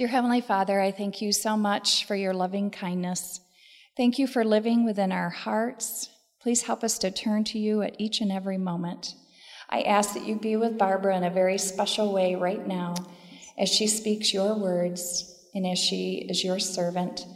[0.00, 3.38] Dear Heavenly Father, I thank you so much for your loving kindness.
[3.98, 6.08] Thank you for living within our hearts.
[6.40, 9.14] Please help us to turn to you at each and every moment.
[9.68, 12.94] I ask that you be with Barbara in a very special way right now
[13.58, 17.26] as she speaks your words and as she is your servant.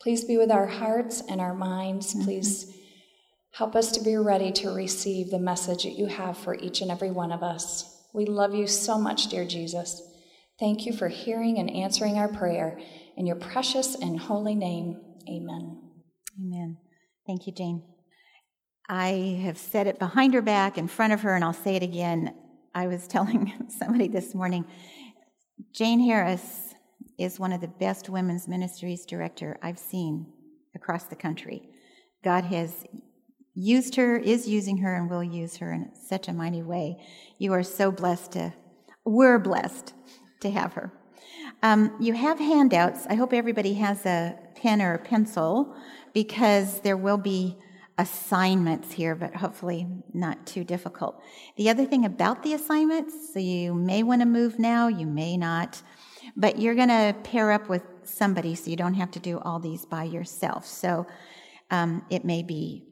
[0.00, 2.14] Please be with our hearts and our minds.
[2.14, 2.24] Mm-hmm.
[2.24, 2.74] Please
[3.52, 6.90] help us to be ready to receive the message that you have for each and
[6.90, 8.06] every one of us.
[8.14, 10.00] We love you so much, dear Jesus.
[10.58, 12.78] Thank you for hearing and answering our prayer.
[13.16, 15.82] In your precious and holy name, amen.
[16.40, 16.78] Amen.
[17.26, 17.82] Thank you, Jane.
[18.88, 21.82] I have said it behind her back, in front of her, and I'll say it
[21.82, 22.34] again.
[22.74, 24.64] I was telling somebody this morning
[25.72, 26.74] Jane Harris
[27.18, 30.26] is one of the best women's ministries director I've seen
[30.74, 31.68] across the country.
[32.24, 32.84] God has
[33.54, 36.98] used her, is using her, and will use her in such a mighty way.
[37.38, 38.54] You are so blessed to,
[39.04, 39.94] we're blessed
[40.40, 40.92] to have her.
[41.62, 43.06] Um, you have handouts.
[43.08, 45.74] I hope everybody has a pen or a pencil
[46.12, 47.56] because there will be
[47.98, 51.20] assignments here, but hopefully not too difficult.
[51.56, 55.36] The other thing about the assignments, so you may want to move now, you may
[55.36, 55.82] not,
[56.36, 59.58] but you're going to pair up with somebody so you don't have to do all
[59.58, 60.66] these by yourself.
[60.66, 61.06] So
[61.70, 62.84] um, it may be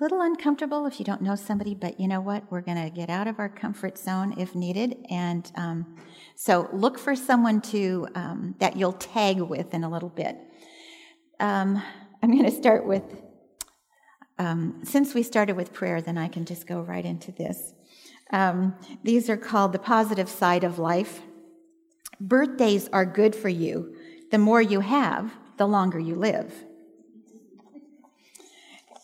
[0.00, 2.50] a little uncomfortable if you don't know somebody, but you know what?
[2.50, 4.96] We're going to get out of our comfort zone if needed.
[5.08, 5.96] And um,
[6.34, 10.36] so look for someone to um, that you'll tag with in a little bit.
[11.40, 11.82] Um,
[12.22, 13.04] I'm going to start with
[14.38, 17.74] um, since we started with prayer, then I can just go right into this.
[18.32, 21.20] Um, these are called the positive side of life.
[22.20, 23.94] Birthdays are good for you.
[24.30, 26.52] The more you have, the longer you live.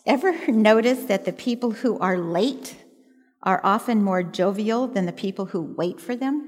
[0.06, 2.76] Ever notice that the people who are late
[3.42, 6.47] are often more jovial than the people who wait for them?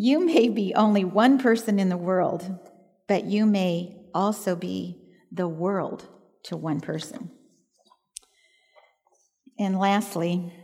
[0.00, 2.58] You may be only one person in the world,
[3.06, 4.96] but you may also be
[5.30, 6.08] the world
[6.42, 7.30] to one person.
[9.58, 10.54] And lastly,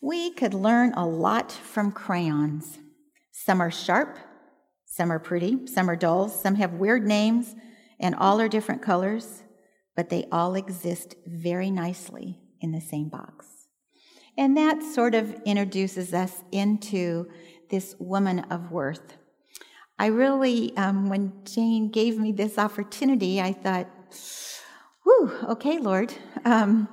[0.00, 2.78] we could learn a lot from crayons.
[3.32, 4.16] Some are sharp,
[4.86, 7.56] some are pretty, some are dull, some have weird names,
[7.98, 9.42] and all are different colors,
[9.96, 13.48] but they all exist very nicely in the same box.
[14.38, 17.28] And that sort of introduces us into
[17.72, 19.16] this woman of worth.
[19.98, 23.88] I really, um, when Jane gave me this opportunity, I thought,
[25.04, 26.12] whew, okay, Lord,
[26.44, 26.88] um,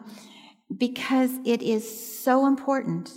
[0.76, 1.84] because it is
[2.24, 3.12] so important,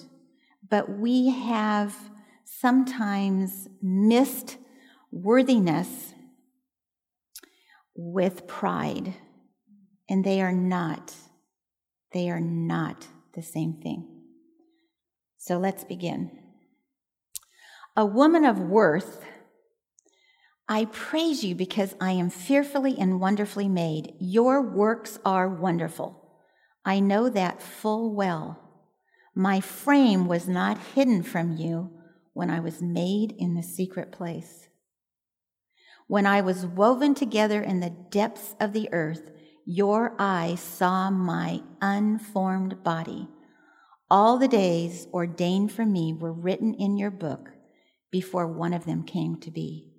[0.68, 1.96] but we have
[2.44, 4.56] sometimes missed
[5.10, 6.14] worthiness
[7.94, 9.14] with pride,
[10.08, 11.14] and they are not,
[12.12, 14.08] they are not the same thing.
[15.38, 16.41] So let's begin.
[17.94, 19.22] A woman of worth
[20.66, 24.14] I praise you because I am fearfully and wonderfully made.
[24.18, 26.38] Your works are wonderful.
[26.86, 28.58] I know that full well.
[29.34, 31.90] My frame was not hidden from you
[32.32, 34.68] when I was made in the secret place.
[36.06, 39.30] When I was woven together in the depths of the earth,
[39.66, 43.28] your eye saw my unformed body.
[44.10, 47.51] All the days ordained for me were written in your book
[48.12, 49.90] before one of them came to be.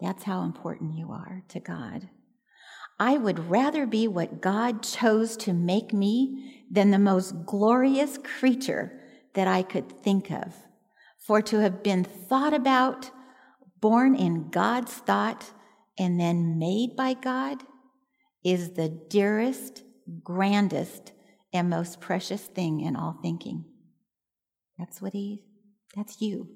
[0.00, 2.08] That's how important you are to God.
[2.98, 9.00] I would rather be what God chose to make me than the most glorious creature
[9.34, 10.54] that I could think of.
[11.18, 13.10] For to have been thought about,
[13.80, 15.52] born in God's thought,
[15.98, 17.62] and then made by God
[18.42, 19.82] is the dearest,
[20.24, 21.12] grandest,
[21.52, 23.64] and most precious thing in all thinking.
[24.78, 25.44] That's what he,
[25.94, 26.48] that's you.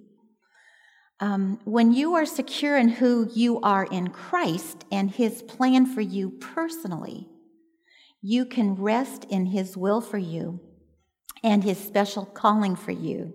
[1.21, 6.01] Um, when you are secure in who you are in Christ and his plan for
[6.01, 7.29] you personally,
[8.21, 10.61] you can rest in his will for you
[11.43, 13.35] and his special calling for you.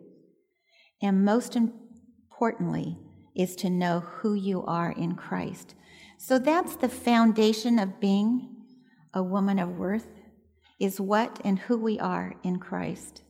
[1.02, 2.98] And most importantly,
[3.36, 5.76] is to know who you are in Christ.
[6.18, 8.58] So that's the foundation of being
[9.14, 10.08] a woman of worth,
[10.80, 13.22] is what and who we are in Christ.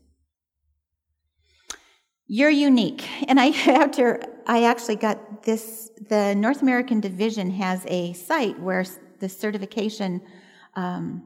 [2.31, 3.09] You're unique.
[3.27, 8.85] And I after I actually got this the North American division has a site where
[9.19, 10.21] the certification
[10.75, 11.23] um,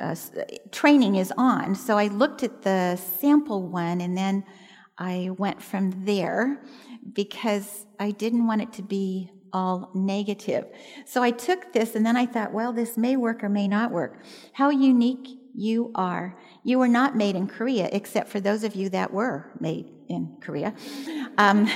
[0.00, 0.16] uh,
[0.72, 1.74] training is on.
[1.74, 4.44] So I looked at the sample one and then
[4.96, 6.62] I went from there
[7.12, 10.64] because I didn't want it to be all negative.
[11.04, 13.92] So I took this and then I thought, well, this may work or may not
[13.92, 14.22] work.
[14.54, 16.36] How unique you are.
[16.64, 20.36] You were not made in Korea, except for those of you that were made in
[20.40, 20.74] Korea.
[21.38, 21.70] Um,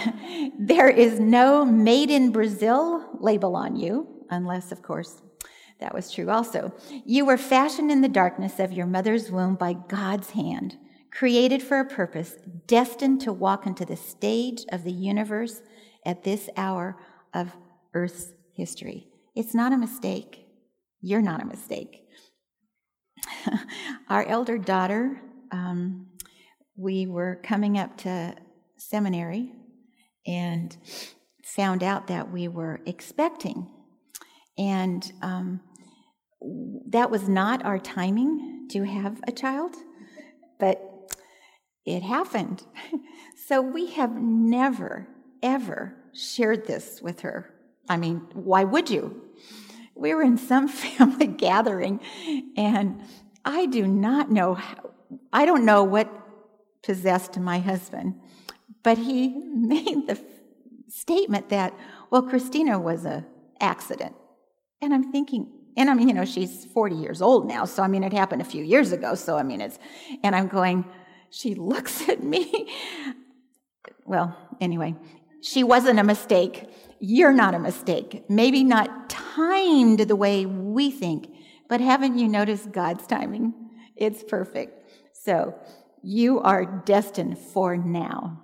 [0.58, 5.22] there is no made in Brazil label on you, unless, of course,
[5.80, 6.72] that was true also.
[7.04, 10.76] You were fashioned in the darkness of your mother's womb by God's hand,
[11.12, 12.34] created for a purpose,
[12.66, 15.62] destined to walk into the stage of the universe
[16.04, 16.96] at this hour
[17.32, 17.52] of
[17.94, 19.06] Earth's history.
[19.36, 20.46] It's not a mistake.
[21.00, 22.02] You're not a mistake.
[24.08, 25.20] Our elder daughter,
[25.50, 26.06] um,
[26.76, 28.34] we were coming up to
[28.76, 29.52] seminary
[30.26, 30.76] and
[31.44, 33.68] found out that we were expecting.
[34.56, 35.60] And um,
[36.88, 39.74] that was not our timing to have a child,
[40.60, 41.14] but
[41.84, 42.64] it happened.
[43.46, 45.08] so we have never,
[45.42, 47.54] ever shared this with her.
[47.88, 49.27] I mean, why would you?
[49.98, 52.00] We were in some family gathering,
[52.56, 53.02] and
[53.44, 54.58] I do not know,
[55.32, 56.08] I don't know what
[56.82, 58.14] possessed my husband,
[58.82, 60.18] but he made the
[60.88, 61.74] statement that,
[62.10, 63.26] well, Christina was a
[63.60, 64.14] accident.
[64.80, 67.88] And I'm thinking, and I mean, you know, she's 40 years old now, so I
[67.88, 69.78] mean, it happened a few years ago, so I mean, it's,
[70.22, 70.84] and I'm going,
[71.30, 72.68] she looks at me.
[74.06, 74.94] Well, anyway,
[75.42, 76.68] she wasn't a mistake.
[77.00, 78.24] You're not a mistake.
[78.28, 81.30] Maybe not timed the way we think,
[81.68, 83.54] but haven't you noticed God's timing?
[83.94, 84.90] It's perfect.
[85.12, 85.54] So
[86.02, 88.42] you are destined for now.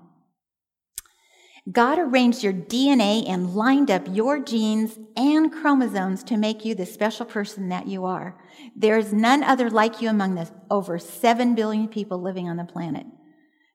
[1.73, 6.85] God arranged your DNA and lined up your genes and chromosomes to make you the
[6.85, 8.39] special person that you are.
[8.77, 12.65] There is none other like you among the over 7 billion people living on the
[12.65, 13.07] planet.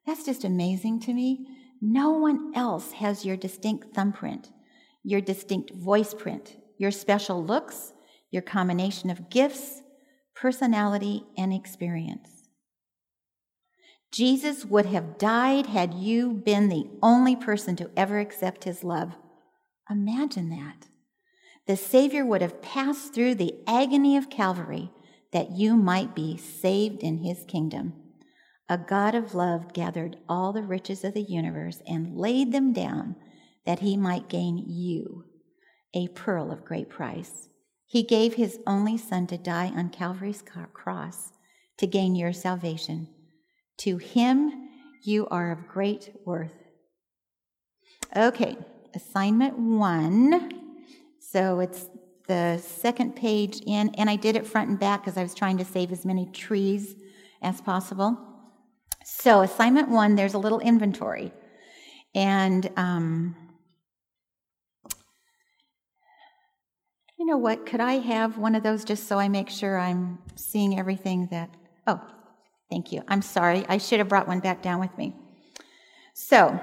[0.05, 1.47] That's just amazing to me.
[1.81, 4.51] No one else has your distinct thumbprint,
[5.03, 7.93] your distinct voice print, your special looks,
[8.31, 9.83] your combination of gifts,
[10.33, 12.47] personality, and experience.
[14.11, 19.13] Jesus would have died had you been the only person to ever accept his love.
[19.89, 20.87] Imagine that.
[21.67, 24.91] The Savior would have passed through the agony of Calvary
[25.31, 27.93] that you might be saved in his kingdom.
[28.67, 33.15] A God of love gathered all the riches of the universe and laid them down
[33.65, 35.25] that he might gain you,
[35.93, 37.49] a pearl of great price.
[37.85, 40.43] He gave his only Son to die on Calvary's
[40.73, 41.31] cross
[41.77, 43.07] to gain your salvation.
[43.79, 44.69] To him
[45.03, 46.53] you are of great worth.
[48.15, 48.57] Okay,
[48.95, 50.51] assignment one.
[51.19, 51.87] So it's
[52.27, 55.57] the second page in, and I did it front and back because I was trying
[55.57, 56.95] to save as many trees
[57.41, 58.17] as possible.
[59.03, 61.31] So, assignment one, there's a little inventory.
[62.13, 63.35] And um,
[67.19, 67.65] you know what?
[67.65, 71.49] Could I have one of those just so I make sure I'm seeing everything that.
[71.85, 72.01] Oh,
[72.69, 73.01] Thank you.
[73.07, 73.65] I'm sorry.
[73.67, 75.13] I should have brought one back down with me.
[76.13, 76.59] So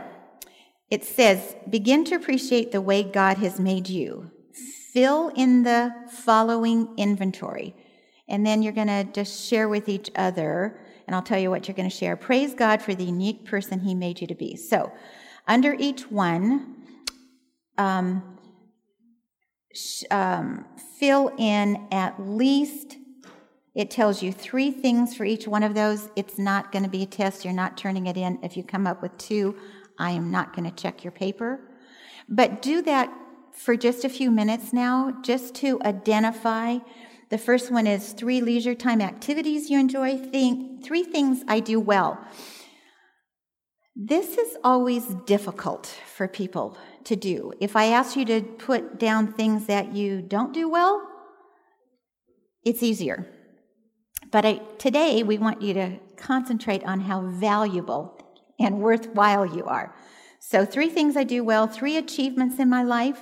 [0.89, 4.31] it says, begin to appreciate the way God has made you.
[4.93, 7.75] Fill in the following inventory.
[8.29, 11.69] And then you're going to just share with each other, and I'll tell you what
[11.69, 12.17] you're going to share.
[12.17, 14.57] Praise God for the unique person He made you to be.
[14.57, 14.93] So,
[15.47, 16.75] under each one,
[17.79, 18.36] um,
[20.11, 20.65] um,
[20.99, 22.97] fill in at least
[23.77, 26.09] it tells you three things for each one of those.
[26.17, 27.45] It's not going to be a test.
[27.45, 28.39] You're not turning it in.
[28.43, 29.55] If you come up with two,
[29.99, 31.61] I am not going to check your paper.
[32.27, 33.13] But do that
[33.53, 36.79] for just a few minutes now, just to identify.
[37.29, 41.79] The first one is three leisure time activities you enjoy, Think, three things I do
[41.79, 42.19] well.
[43.95, 47.53] This is always difficult for people to do.
[47.61, 51.03] If I ask you to put down things that you don't do well,
[52.65, 53.27] it's easier.
[54.33, 58.21] But I, today, we want you to concentrate on how valuable
[58.59, 59.95] and worthwhile you are.
[60.41, 63.21] So, three things I do well, three achievements in my life,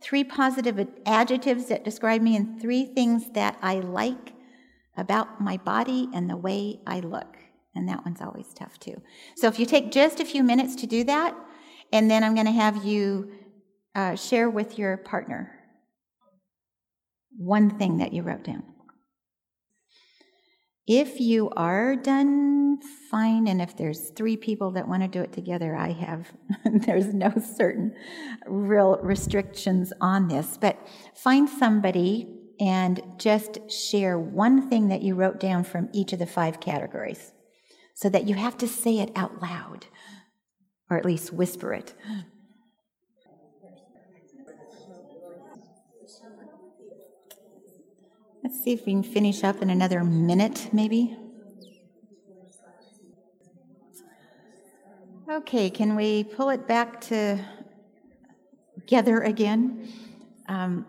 [0.00, 4.32] three positive adjectives that describe me, and three things that I like
[4.96, 7.36] about my body and the way I look.
[7.74, 9.02] And that one's always tough too.
[9.36, 11.34] So, if you take just a few minutes to do that,
[11.92, 13.30] and then I'm going to have you
[13.94, 15.58] uh, share with your partner
[17.36, 18.62] one thing that you wrote down.
[20.86, 22.78] If you are done,
[23.10, 23.48] fine.
[23.48, 26.30] And if there's three people that want to do it together, I have,
[26.86, 27.94] there's no certain
[28.46, 30.58] real restrictions on this.
[30.60, 30.78] But
[31.14, 32.28] find somebody
[32.60, 37.32] and just share one thing that you wrote down from each of the five categories
[37.94, 39.86] so that you have to say it out loud
[40.90, 41.94] or at least whisper it.
[48.42, 51.16] Let's see if we can finish up in another minute, maybe.
[55.30, 57.42] Okay, can we pull it back to
[58.86, 59.88] together again?
[60.48, 60.86] Um,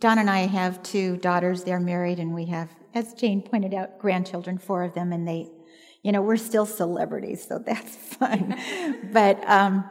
[0.00, 1.62] Don and I have two daughters.
[1.62, 5.48] They're married, and we have, as Jane pointed out, grandchildren, four of them, and they,
[6.02, 8.56] you know, we're still celebrities, so that's fun.
[9.12, 9.84] but um,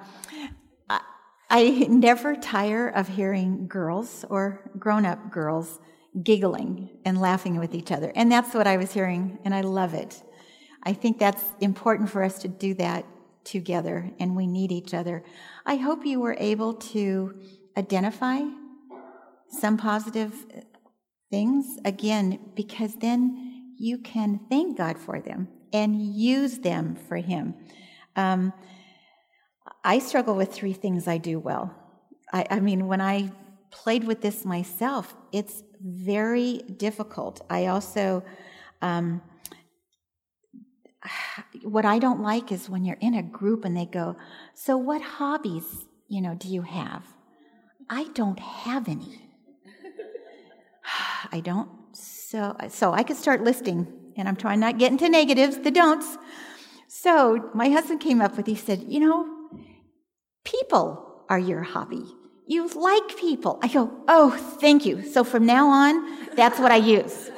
[0.90, 1.02] I,
[1.50, 5.80] I never tire of hearing girls or grown up girls
[6.24, 8.12] giggling and laughing with each other.
[8.16, 10.22] And that's what I was hearing, and I love it.
[10.84, 13.06] I think that's important for us to do that
[13.44, 15.24] together, and we need each other.
[15.66, 17.40] I hope you were able to
[17.78, 18.42] identify
[19.50, 20.34] some positive
[21.30, 27.56] things again, because then you can thank God for them and use them for Him.
[28.16, 28.54] Um,
[29.84, 31.74] I struggle with three things I do well.
[32.34, 33.32] I, I mean, when I
[33.72, 37.46] played with this myself, it's very difficult.
[37.50, 38.24] I also,
[38.82, 39.22] um,
[41.64, 44.18] what I don't like is when you're in a group and they go,
[44.54, 47.04] So, what hobbies, you know, do you have?
[47.90, 49.22] I don't have any.
[51.32, 51.70] I don't.
[51.94, 55.72] So, so I could start listing, and I'm trying not to get into negatives, the
[55.72, 56.18] don'ts.
[56.88, 59.50] So my husband came up with, he said, You know,
[60.44, 62.04] people are your hobby.
[62.46, 63.60] You like people.
[63.62, 65.04] I go, Oh, thank you.
[65.04, 67.30] So from now on, that's what I use.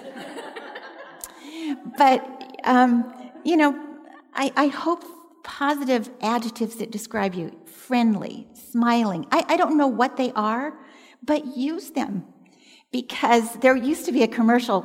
[1.98, 3.78] but, um, you know,
[4.34, 5.04] I, I hope
[5.44, 9.26] positive adjectives that describe you friendly, smiling.
[9.32, 10.74] I, I don't know what they are,
[11.24, 12.26] but use them
[12.92, 14.82] because there used to be a commercial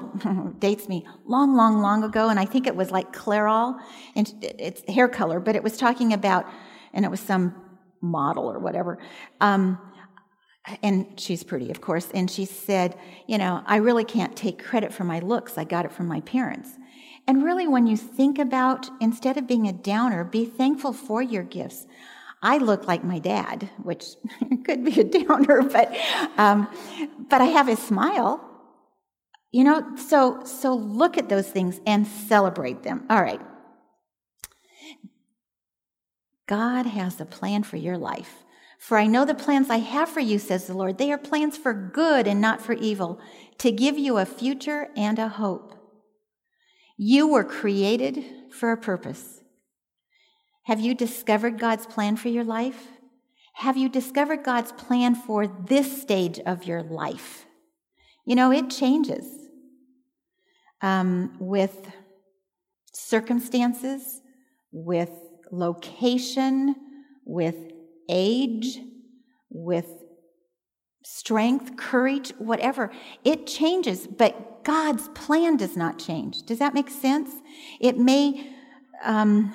[0.58, 3.78] dates me long long long ago and i think it was like clairol
[4.14, 6.46] and it's hair color but it was talking about
[6.92, 7.54] and it was some
[8.00, 8.98] model or whatever
[9.40, 9.78] um,
[10.82, 14.92] and she's pretty of course and she said you know i really can't take credit
[14.92, 16.70] for my looks i got it from my parents.
[17.26, 21.42] And really when you think about instead of being a downer be thankful for your
[21.42, 21.86] gifts
[22.44, 24.04] I look like my dad, which
[24.64, 25.96] could be a downer, but
[26.36, 26.68] um,
[27.30, 28.50] but I have his smile.
[29.50, 33.06] You know, so so look at those things and celebrate them.
[33.08, 33.40] All right.
[36.46, 38.44] God has a plan for your life.
[38.78, 40.98] For I know the plans I have for you, says the Lord.
[40.98, 43.18] They are plans for good and not for evil,
[43.58, 45.74] to give you a future and a hope.
[46.98, 48.22] You were created
[48.52, 49.40] for a purpose.
[50.64, 52.88] Have you discovered God's plan for your life?
[53.54, 57.44] Have you discovered God's plan for this stage of your life?
[58.26, 59.26] You know, it changes
[60.80, 61.86] um, with
[62.92, 64.22] circumstances,
[64.72, 65.10] with
[65.52, 66.74] location,
[67.26, 67.56] with
[68.08, 68.78] age,
[69.50, 69.86] with
[71.04, 72.90] strength, courage, whatever.
[73.22, 76.42] It changes, but God's plan does not change.
[76.44, 77.30] Does that make sense?
[77.80, 78.50] It may.
[79.04, 79.54] Um,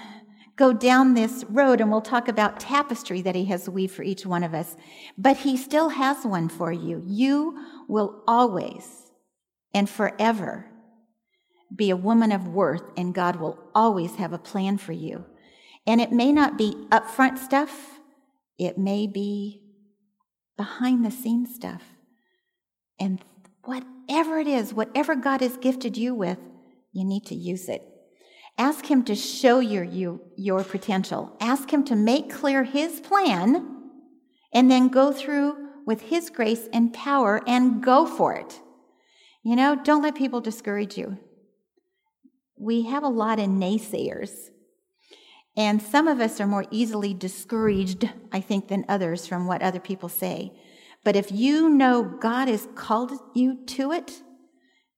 [0.60, 4.26] go down this road and we'll talk about tapestry that he has weaved for each
[4.26, 4.76] one of us.
[5.18, 7.02] But he still has one for you.
[7.08, 9.10] You will always
[9.74, 10.66] and forever
[11.74, 15.24] be a woman of worth, and God will always have a plan for you.
[15.88, 18.00] And it may not be upfront stuff,
[18.58, 19.62] it may be
[20.58, 21.84] behind the scenes stuff.
[23.00, 23.24] And
[23.64, 26.40] whatever it is, whatever God has gifted you with,
[26.92, 27.89] you need to use it.
[28.60, 31.34] Ask Him to show you, you your potential.
[31.40, 33.66] Ask Him to make clear His plan
[34.54, 38.60] and then go through with His grace and power and go for it.
[39.44, 41.18] You know, don't let people discourage you.
[42.58, 44.50] We have a lot of naysayers.
[45.56, 49.80] And some of us are more easily discouraged, I think, than others from what other
[49.80, 50.52] people say.
[51.06, 54.22] But if you know God has called you to it,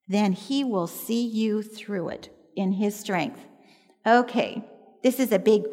[0.07, 3.39] then He will see you through it in His strength.
[4.05, 4.63] Okay,
[5.03, 5.63] this is a big.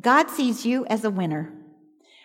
[0.00, 1.52] God sees you as a winner.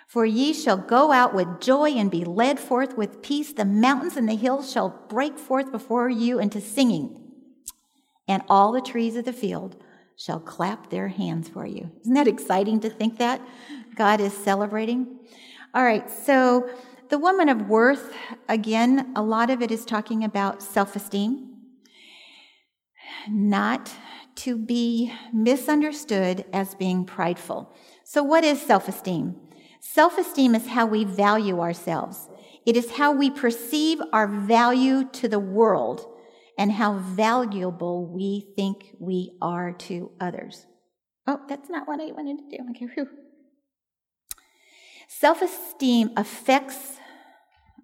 [0.08, 3.53] For ye shall go out with joy and be led forth with peace.
[3.53, 7.32] The mountains and the hills shall break forth before you into singing,
[8.27, 9.75] and all the trees of the field
[10.18, 11.91] shall clap their hands for you.
[12.01, 13.39] Isn't that exciting to think that?
[13.96, 15.20] God is celebrating.
[15.75, 16.68] All right, so
[17.10, 18.12] the woman of worth,
[18.48, 21.56] again, a lot of it is talking about self esteem,
[23.29, 23.91] not
[24.39, 27.74] to be misunderstood as being prideful.
[28.03, 29.36] So, what is self esteem?
[29.81, 32.29] Self esteem is how we value ourselves,
[32.65, 36.05] it is how we perceive our value to the world
[36.58, 40.65] and how valuable we think we are to others.
[41.25, 42.63] Oh, that's not what I wanted to do.
[42.72, 43.08] Okay, whew.
[45.08, 46.98] Self esteem affects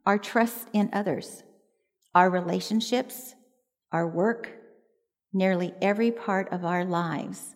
[0.06, 1.44] our trust in others,
[2.14, 3.34] our relationships,
[3.92, 4.65] our work,
[5.36, 7.56] nearly every part of our lives.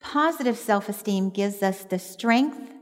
[0.00, 2.74] Positive self esteem gives us the strength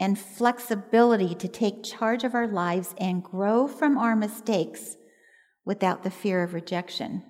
[0.00, 4.96] and flexibility to take charge of our lives and grow from our mistakes
[5.64, 7.22] without the fear of rejection.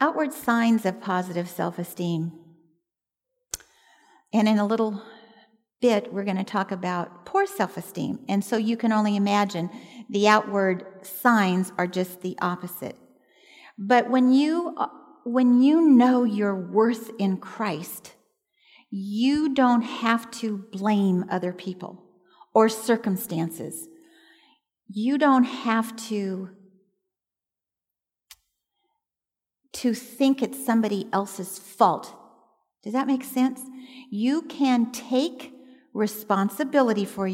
[0.00, 2.32] Outward signs of positive self esteem.
[4.32, 5.02] And in a little
[5.80, 8.20] bit, we're going to talk about poor self esteem.
[8.28, 9.70] And so you can only imagine
[10.10, 12.96] the outward signs are just the opposite.
[13.78, 14.76] But when you,
[15.24, 18.14] when you know your worth in Christ,
[18.90, 22.02] you don't have to blame other people
[22.54, 23.88] or circumstances.
[24.88, 26.50] You don't have to
[29.72, 32.14] to think it's somebody else's fault.
[32.82, 33.60] Does that make sense?
[34.10, 35.52] You can take
[35.92, 37.30] responsibility for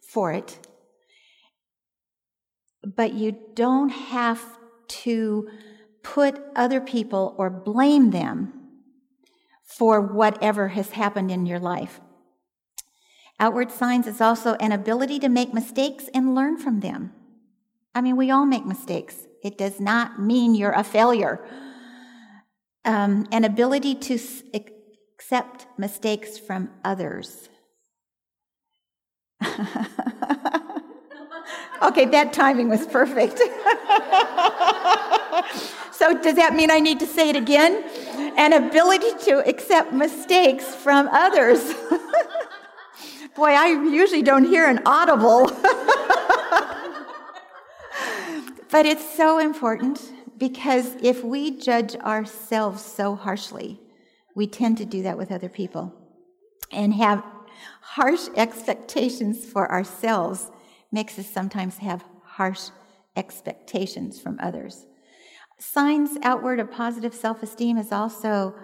[0.00, 0.64] for it,
[2.84, 4.40] but you don't have
[4.88, 5.48] to
[6.02, 8.52] put other people or blame them
[9.64, 12.00] for whatever has happened in your life.
[13.40, 17.12] Outward signs is also an ability to make mistakes and learn from them.
[17.94, 19.26] I mean, we all make mistakes.
[19.42, 21.44] It does not mean you're a failure.
[22.84, 27.48] Um, an ability to s- accept mistakes from others.
[31.88, 33.38] okay, that timing was perfect.
[35.92, 37.84] so, does that mean I need to say it again?
[38.36, 41.74] An ability to accept mistakes from others.
[43.36, 45.50] Boy, I usually don't hear an audible.
[48.74, 50.02] But it's so important
[50.36, 53.80] because if we judge ourselves so harshly,
[54.34, 55.94] we tend to do that with other people.
[56.72, 57.22] And have
[57.80, 60.50] harsh expectations for ourselves
[60.94, 62.70] makes us sometimes have harsh
[63.16, 64.86] expectations from others.
[65.58, 68.54] Signs outward of positive self esteem is also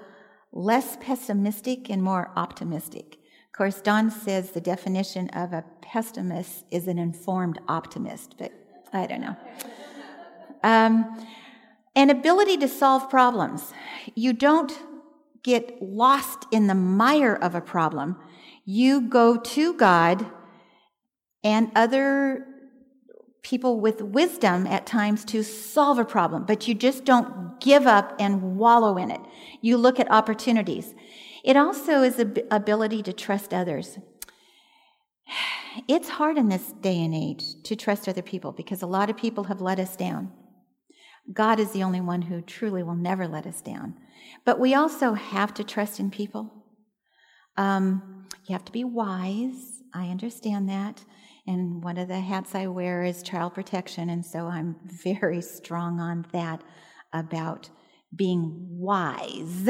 [0.53, 3.19] less pessimistic and more optimistic.
[3.47, 8.53] Of course, Don says the definition of a pessimist is an informed optimist, but
[8.93, 9.37] I don't know.
[10.63, 11.27] Um,
[11.97, 13.73] an ability to solve problems.
[14.15, 14.73] You don't
[15.43, 18.17] get lost in the mire of a problem.
[18.65, 20.27] You go to God
[21.43, 22.47] and other
[23.43, 28.15] people with wisdom at times to solve a problem, but you just don't give up
[28.19, 29.21] and wallow in it.
[29.61, 30.95] You look at opportunities.
[31.43, 33.99] It also is the ability to trust others.
[35.89, 39.17] It's hard in this day and age to trust other people because a lot of
[39.17, 40.33] people have let us down.
[41.33, 43.95] God is the only one who truly will never let us down.
[44.45, 46.53] But we also have to trust in people.
[47.57, 49.83] Um, you have to be wise.
[49.95, 51.05] I understand that.
[51.47, 54.11] And one of the hats I wear is child protection.
[54.11, 56.63] And so I'm very strong on that
[57.13, 57.71] about
[58.15, 59.69] being wise.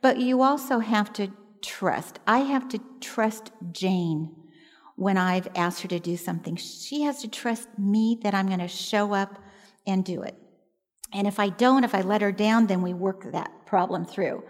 [0.00, 1.32] But you also have to
[1.62, 2.18] trust.
[2.26, 4.34] I have to trust Jane
[4.96, 6.56] when I've asked her to do something.
[6.56, 9.38] She has to trust me that I'm going to show up
[9.86, 10.36] and do it.
[11.12, 14.42] And if I don't, if I let her down, then we work that problem through.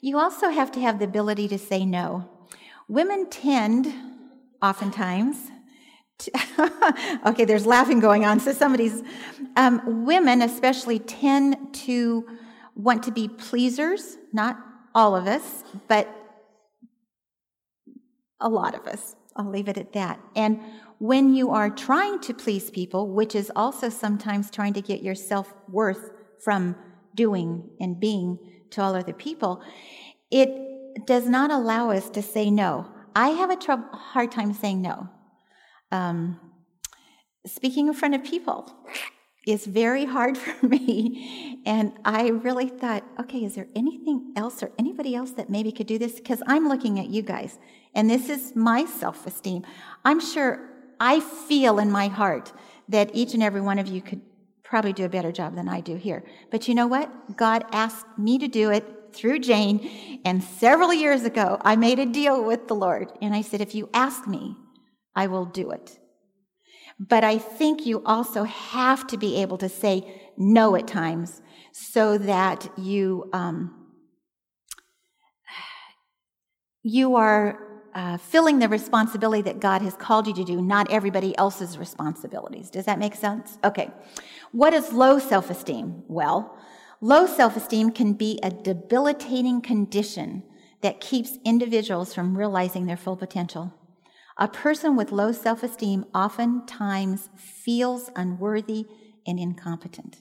[0.00, 2.28] You also have to have the ability to say no.
[2.88, 3.94] Women tend,
[4.60, 5.51] oftentimes,
[7.26, 8.40] okay, there's laughing going on.
[8.40, 9.02] So somebody's,
[9.56, 12.26] um, women especially tend to
[12.74, 14.58] want to be pleasers, not
[14.94, 16.08] all of us, but
[18.40, 19.14] a lot of us.
[19.36, 20.20] I'll leave it at that.
[20.36, 20.60] And
[20.98, 25.14] when you are trying to please people, which is also sometimes trying to get your
[25.14, 26.10] self worth
[26.44, 26.76] from
[27.14, 28.38] doing and being
[28.70, 29.62] to all other people,
[30.30, 32.88] it does not allow us to say no.
[33.14, 35.08] I have a trouble, hard time saying no.
[35.92, 36.40] Um,
[37.46, 38.74] speaking in front of people
[39.46, 41.60] is very hard for me.
[41.64, 45.86] And I really thought, okay, is there anything else or anybody else that maybe could
[45.86, 46.14] do this?
[46.14, 47.58] Because I'm looking at you guys,
[47.94, 49.64] and this is my self esteem.
[50.04, 52.52] I'm sure I feel in my heart
[52.88, 54.22] that each and every one of you could
[54.62, 56.24] probably do a better job than I do here.
[56.50, 57.36] But you know what?
[57.36, 60.20] God asked me to do it through Jane.
[60.24, 63.12] And several years ago, I made a deal with the Lord.
[63.20, 64.56] And I said, if you ask me,
[65.14, 65.98] I will do it.
[66.98, 72.18] But I think you also have to be able to say no at times so
[72.18, 73.88] that you, um,
[76.82, 81.36] you are uh, filling the responsibility that God has called you to do, not everybody
[81.36, 82.70] else's responsibilities.
[82.70, 83.58] Does that make sense?
[83.64, 83.90] Okay.
[84.52, 86.04] What is low self esteem?
[86.08, 86.56] Well,
[87.00, 90.42] low self esteem can be a debilitating condition
[90.80, 93.72] that keeps individuals from realizing their full potential.
[94.38, 98.86] A person with low self esteem oftentimes feels unworthy
[99.26, 100.18] and incompetent.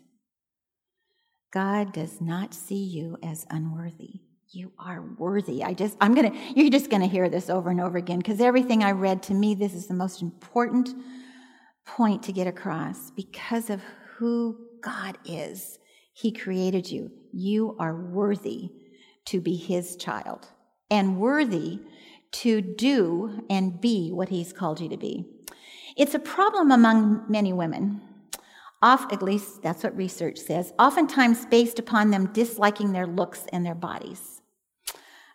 [1.51, 4.21] God does not see you as unworthy.
[4.49, 5.63] You are worthy.
[5.63, 8.19] I just, I'm going to, you're just going to hear this over and over again
[8.19, 10.89] because everything I read to me, this is the most important
[11.85, 13.81] point to get across because of
[14.15, 15.79] who God is.
[16.13, 17.11] He created you.
[17.31, 18.71] You are worthy
[19.25, 20.47] to be His child
[20.89, 21.79] and worthy
[22.31, 25.25] to do and be what He's called you to be.
[25.97, 28.01] It's a problem among many women.
[28.81, 33.65] Off, at least that's what research says, oftentimes based upon them disliking their looks and
[33.65, 34.41] their bodies.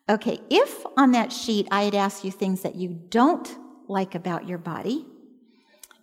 [0.09, 3.57] Okay, if on that sheet I had asked you things that you don't
[3.89, 5.05] like about your body,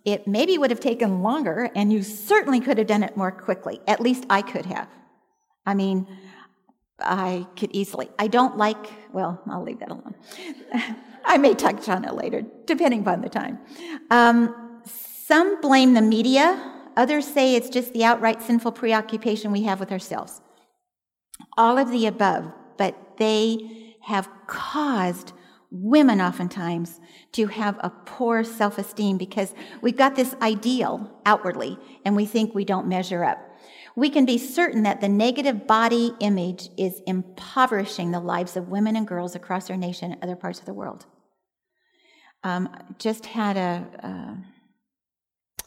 [0.04, 3.80] it maybe would have taken longer and you certainly could have done it more quickly.
[3.86, 4.88] At least I could have.
[5.66, 6.06] I mean,
[7.00, 8.08] I could easily.
[8.18, 10.14] I don't like, well, I'll leave that alone.
[11.24, 13.58] I may touch on it later, depending upon the time.
[14.10, 19.80] Um, some blame the media, others say it's just the outright sinful preoccupation we have
[19.80, 20.40] with ourselves.
[21.56, 25.32] All of the above, but they have caused
[25.70, 27.00] women oftentimes
[27.32, 32.54] to have a poor self esteem because we've got this ideal outwardly and we think
[32.54, 33.38] we don't measure up.
[33.96, 38.96] We can be certain that the negative body image is impoverishing the lives of women
[38.96, 41.06] and girls across our nation and other parts of the world.
[42.42, 44.36] Um, just had a, a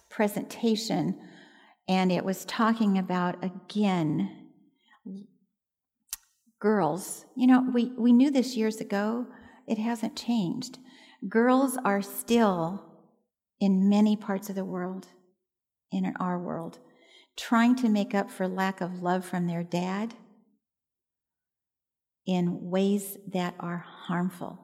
[0.10, 1.18] presentation
[1.88, 4.48] and it was talking about again
[6.60, 7.26] girls.
[7.36, 9.28] You know, we, we knew this years ago,
[9.68, 10.80] it hasn't changed.
[11.30, 12.84] Girls are still
[13.60, 15.08] in many parts of the world,
[15.92, 16.80] in our world,
[17.38, 20.16] trying to make up for lack of love from their dad
[22.26, 24.60] in ways that are harmful.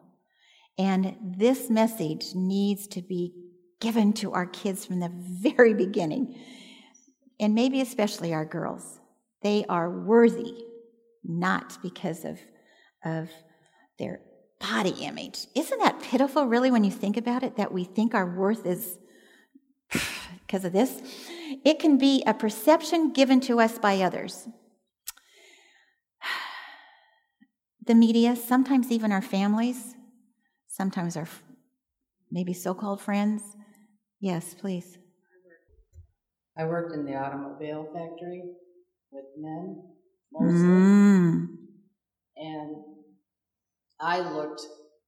[0.77, 3.33] And this message needs to be
[3.79, 6.35] given to our kids from the very beginning,
[7.39, 8.99] and maybe especially our girls.
[9.43, 10.53] They are worthy,
[11.23, 12.39] not because of,
[13.05, 13.29] of
[13.99, 14.21] their
[14.59, 15.47] body image.
[15.55, 18.97] Isn't that pitiful, really, when you think about it, that we think our worth is
[20.47, 21.01] because of this?
[21.63, 24.47] It can be a perception given to us by others.
[27.85, 29.93] The media, sometimes even our families,
[30.67, 31.27] sometimes our
[32.31, 33.43] maybe so called friends.
[34.21, 34.97] Yes, please.
[36.57, 38.43] I worked in the automobile factory
[39.11, 39.83] with men
[40.31, 40.69] mostly.
[40.69, 41.47] Mm.
[42.37, 42.75] And
[43.99, 44.61] I looked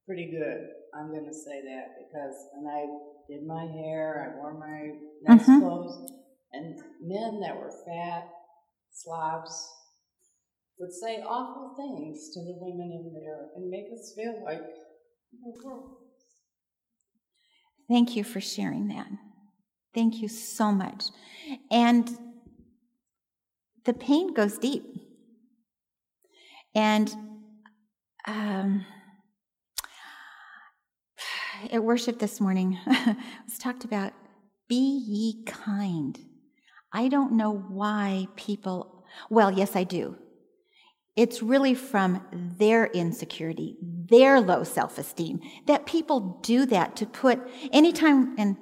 [0.06, 0.68] pretty good.
[0.94, 2.86] I'm going to say that because when I
[3.28, 5.60] did my hair, I wore my nice Mhm.
[5.60, 6.12] clothes,
[6.56, 8.28] and men that were fat,
[8.92, 9.68] slobs,
[10.78, 14.62] would say awful things to the women in there and make us feel like
[17.88, 19.06] Thank you for sharing that.
[19.94, 21.04] Thank you so much.
[21.70, 22.10] And
[23.84, 24.84] the pain goes deep.
[26.74, 27.14] And
[28.26, 28.84] um,
[31.70, 34.12] at worship this morning, it was talked about
[34.68, 36.18] be ye kind.
[36.96, 40.16] I don't know why people, well, yes, I do.
[41.14, 47.38] It's really from their insecurity, their low self esteem, that people do that to put,
[47.70, 48.56] anytime, and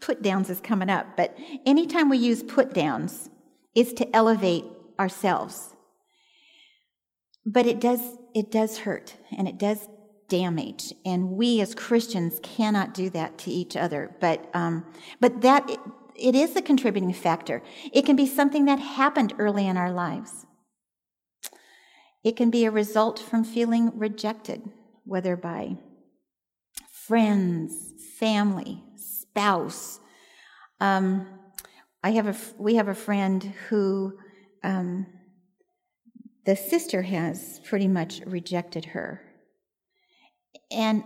[0.00, 3.30] put downs is coming up, but anytime we use put downs,
[3.74, 4.66] is to elevate
[5.00, 5.74] ourselves.
[7.46, 8.00] But it does,
[8.34, 9.88] it does hurt and it does
[10.28, 10.92] damage.
[11.06, 14.14] And we as Christians cannot do that to each other.
[14.20, 14.84] But, um,
[15.20, 15.70] but that,
[16.18, 17.62] it, is a contributing factor.
[17.92, 20.46] It can be something that happened early in our lives.
[22.24, 24.62] It can be a result from feeling rejected,
[25.04, 25.76] whether by
[26.90, 30.00] friends, family, spouse.
[30.80, 31.26] Um,
[32.02, 34.18] I have a, we have a friend who
[34.62, 35.06] um,
[36.44, 39.20] the sister has pretty much rejected her.
[40.70, 41.04] And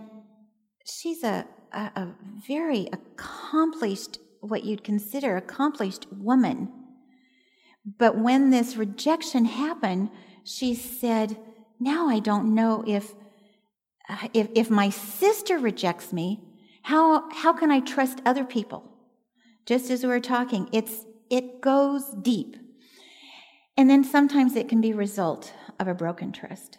[0.85, 2.15] she's a, a, a
[2.47, 6.71] very accomplished, what you'd consider accomplished woman.
[7.97, 10.09] But when this rejection happened,
[10.43, 11.37] she said,
[11.79, 13.13] Now I don't know if,
[14.09, 16.41] uh, if, if my sister rejects me,
[16.83, 18.89] how, how can I trust other people?
[19.65, 22.57] Just as we were talking, it's, it goes deep.
[23.77, 26.77] And then sometimes it can be result of a broken trust.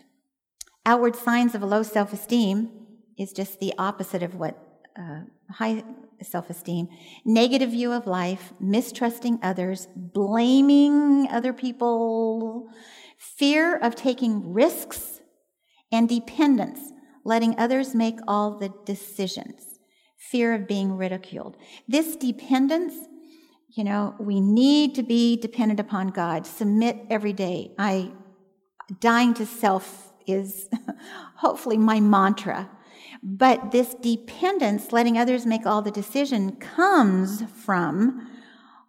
[0.87, 2.70] Outward signs of a low self esteem
[3.18, 5.83] is just the opposite of what uh, high
[6.22, 6.88] self esteem.
[7.24, 12.68] Negative view of life, mistrusting others, blaming other people,
[13.18, 15.20] fear of taking risks,
[15.92, 16.92] and dependence,
[17.24, 19.78] letting others make all the decisions,
[20.16, 21.57] fear of being ridiculed.
[21.88, 22.94] This dependence,
[23.76, 27.72] You know, we need to be dependent upon God, submit every day.
[27.76, 28.12] I,
[29.00, 30.68] dying to self is
[31.37, 32.70] hopefully my mantra.
[33.26, 38.30] But this dependence, letting others make all the decision, comes from,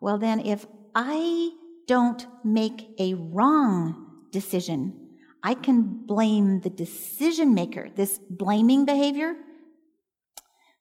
[0.01, 1.51] well, then, if I
[1.87, 5.05] don't make a wrong decision,
[5.41, 9.35] I can blame the decision maker, this blaming behavior.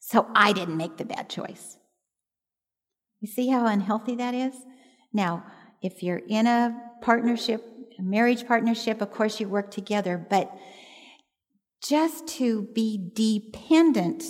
[0.00, 1.78] So I didn't make the bad choice.
[3.20, 4.54] You see how unhealthy that is?
[5.12, 5.44] Now,
[5.80, 7.64] if you're in a partnership,
[7.98, 10.50] a marriage partnership, of course you work together, but
[11.87, 14.25] just to be dependent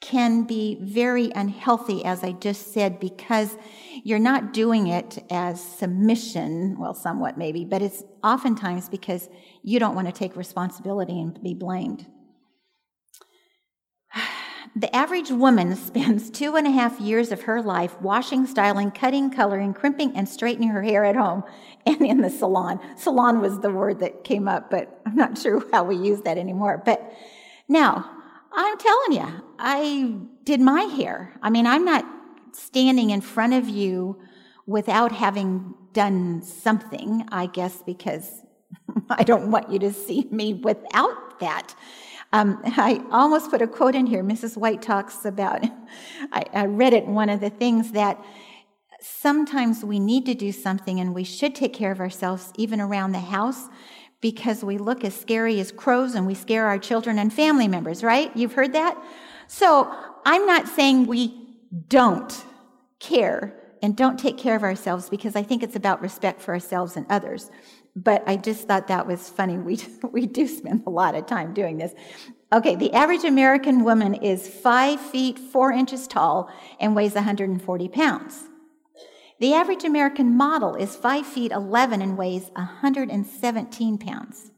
[0.00, 3.56] can be very unhealthy, as I just said, because
[4.04, 9.28] you're not doing it as submission, well, somewhat maybe, but it's oftentimes because
[9.62, 12.06] you don't want to take responsibility and be blamed.
[14.76, 19.30] The average woman spends two and a half years of her life washing, styling, cutting,
[19.30, 21.44] coloring, crimping, and straightening her hair at home
[21.86, 22.80] and in the salon.
[22.96, 26.38] Salon was the word that came up, but I'm not sure how we use that
[26.38, 26.82] anymore.
[26.84, 27.12] But
[27.68, 28.10] now,
[28.52, 31.34] I'm telling you, I did my hair.
[31.42, 32.04] I mean, I'm not
[32.52, 34.18] standing in front of you
[34.66, 38.42] without having done something, I guess, because
[39.10, 41.74] I don't want you to see me without that.
[42.32, 44.22] Um, I almost put a quote in here.
[44.22, 44.56] Mrs.
[44.56, 45.64] White talks about,
[46.32, 48.22] I, I read it, one of the things that
[49.00, 53.12] sometimes we need to do something and we should take care of ourselves even around
[53.12, 53.68] the house
[54.20, 58.02] because we look as scary as crows and we scare our children and family members,
[58.02, 58.36] right?
[58.36, 59.00] You've heard that?
[59.46, 59.92] So
[60.24, 61.48] I'm not saying we
[61.88, 62.44] don't
[62.98, 66.96] care and don't take care of ourselves because I think it's about respect for ourselves
[66.96, 67.50] and others.
[67.96, 69.58] But I just thought that was funny.
[69.58, 69.78] We,
[70.12, 71.94] we do spend a lot of time doing this.
[72.52, 78.48] Okay, the average American woman is five feet four inches tall and weighs 140 pounds.
[79.40, 84.50] The average American model is 5 feet 11 and weighs 117 pounds.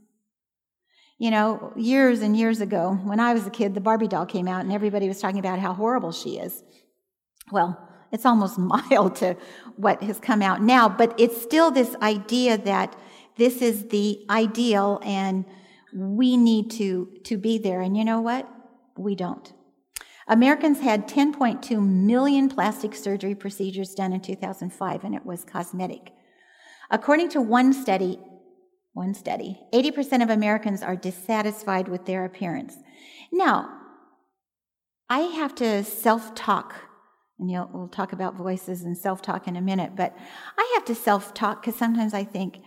[1.19, 4.49] You know, years and years ago, when I was a kid, the Barbie doll came
[4.49, 6.62] out and everybody was talking about how horrible she is.
[7.53, 7.79] Well,
[8.11, 8.59] it's almost
[8.90, 9.37] mild to
[9.77, 12.97] what has come out now, but it's still this idea that
[13.40, 15.46] this is the ideal and
[15.94, 17.81] we need to, to be there.
[17.81, 18.46] And you know what?
[18.98, 19.50] We don't.
[20.29, 26.12] Americans had 10.2 million plastic surgery procedures done in 2005, and it was cosmetic.
[26.90, 28.20] According to one study,
[28.92, 32.76] one study, 80% of Americans are dissatisfied with their appearance.
[33.33, 33.70] Now,
[35.09, 36.74] I have to self talk,
[37.38, 40.14] and we'll talk about voices and self talk in a minute, but
[40.59, 42.61] I have to self talk because sometimes I think,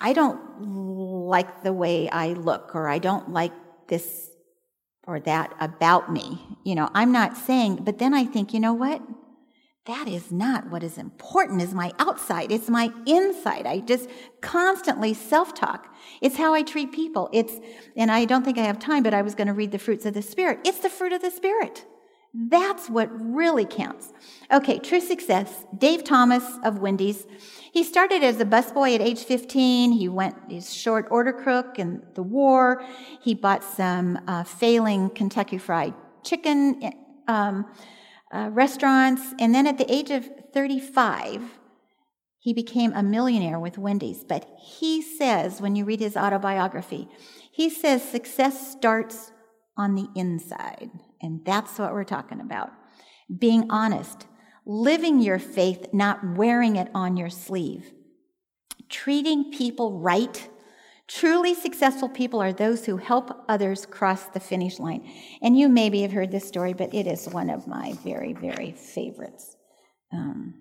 [0.00, 3.52] I don't like the way I look, or I don't like
[3.88, 4.30] this
[5.06, 6.40] or that about me.
[6.64, 9.02] You know, I'm not saying, but then I think, you know what?
[9.86, 12.52] That is not what is important is my outside.
[12.52, 13.66] It's my inside.
[13.66, 14.08] I just
[14.40, 15.92] constantly self-talk.
[16.20, 17.28] It's how I treat people.
[17.32, 17.54] It's,
[17.96, 20.06] and I don't think I have time, but I was going to read the fruits
[20.06, 20.60] of the Spirit.
[20.64, 21.86] It's the fruit of the Spirit.
[22.32, 24.12] That's what really counts.
[24.52, 25.64] Okay, true success.
[25.76, 27.26] Dave Thomas of Wendy's.
[27.72, 29.92] He started as a busboy at age 15.
[29.92, 32.84] He went his short order cook in the war.
[33.20, 36.92] He bought some uh, failing Kentucky Fried Chicken
[37.26, 37.66] um,
[38.32, 39.34] uh, restaurants.
[39.40, 41.42] And then at the age of 35,
[42.38, 44.22] he became a millionaire with Wendy's.
[44.22, 47.08] But he says, when you read his autobiography,
[47.50, 49.32] he says success starts
[49.76, 50.90] on the inside.
[51.22, 52.70] And that's what we're talking about.
[53.38, 54.26] Being honest,
[54.64, 57.92] living your faith, not wearing it on your sleeve,
[58.88, 60.48] treating people right.
[61.06, 65.08] Truly successful people are those who help others cross the finish line.
[65.42, 68.72] And you maybe have heard this story, but it is one of my very, very
[68.72, 69.56] favorites.
[70.12, 70.54] Um,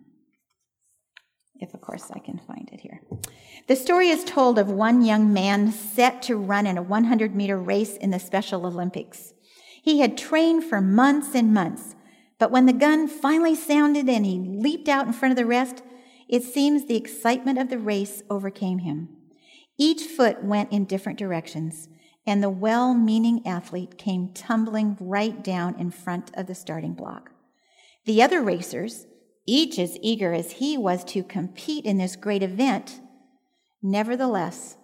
[1.59, 3.01] if, of course, I can find it here.
[3.67, 7.57] The story is told of one young man set to run in a 100 meter
[7.57, 9.33] race in the Special Olympics.
[9.89, 11.95] He had trained for months and months,
[12.37, 15.81] but when the gun finally sounded and he leaped out in front of the rest,
[16.27, 19.09] it seems the excitement of the race overcame him.
[19.79, 21.89] Each foot went in different directions,
[22.23, 27.31] and the well meaning athlete came tumbling right down in front of the starting block.
[28.05, 29.07] The other racers,
[29.47, 33.01] each as eager as he was to compete in this great event,
[33.81, 34.77] nevertheless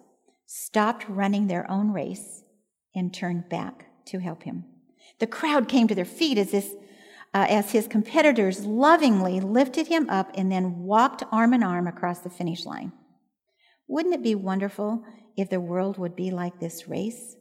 [0.46, 2.42] stopped running their own race
[2.92, 4.64] and turned back to help him.
[5.18, 6.74] The crowd came to their feet as, this,
[7.32, 12.20] uh, as his competitors lovingly lifted him up and then walked arm in arm across
[12.20, 12.92] the finish line.
[13.88, 15.04] Wouldn't it be wonderful
[15.36, 17.36] if the world would be like this race?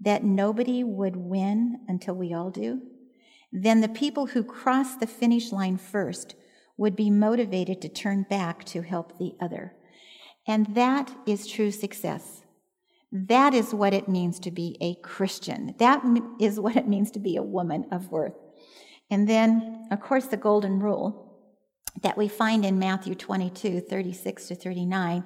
[0.00, 2.82] That nobody would win until we all do?
[3.52, 6.34] then the people who cross the finish line first
[6.76, 9.74] would be motivated to turn back to help the other.
[10.46, 12.42] And that is true success.
[13.28, 15.74] That is what it means to be a Christian.
[15.78, 16.04] That
[16.38, 18.34] is what it means to be a woman of worth.
[19.10, 21.22] And then, of course, the golden rule
[22.02, 25.24] that we find in Matthew 22 36 to 39,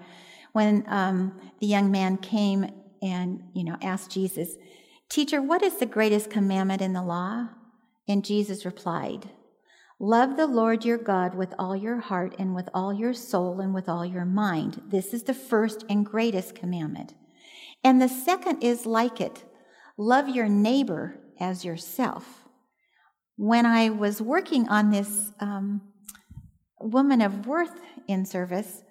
[0.52, 2.70] when um, the young man came
[3.02, 4.54] and you know asked Jesus,
[5.08, 7.48] Teacher, what is the greatest commandment in the law?
[8.06, 9.30] And Jesus replied,
[9.98, 13.74] Love the Lord your God with all your heart and with all your soul and
[13.74, 14.80] with all your mind.
[14.86, 17.14] This is the first and greatest commandment.
[17.82, 19.44] And the second is like it
[19.96, 22.48] love your neighbor as yourself.
[23.36, 25.80] When I was working on this um,
[26.80, 28.82] woman of worth in service,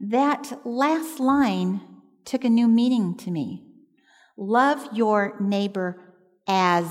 [0.00, 1.80] that last line
[2.24, 3.64] took a new meaning to me.
[4.36, 6.14] Love your neighbor
[6.46, 6.86] as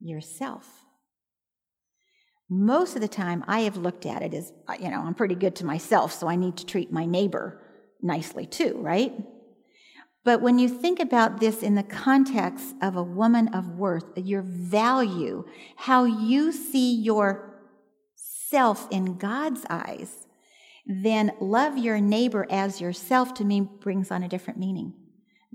[0.00, 0.84] yourself.
[2.48, 5.56] Most of the time, I have looked at it as, you know, I'm pretty good
[5.56, 7.60] to myself, so I need to treat my neighbor
[8.02, 9.12] nicely too, right?
[10.24, 14.40] But when you think about this in the context of a woman of worth, your
[14.42, 15.44] value,
[15.76, 20.26] how you see yourself in God's eyes,
[20.86, 24.94] then love your neighbor as yourself to me brings on a different meaning.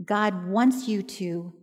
[0.06, 1.54] God wants you to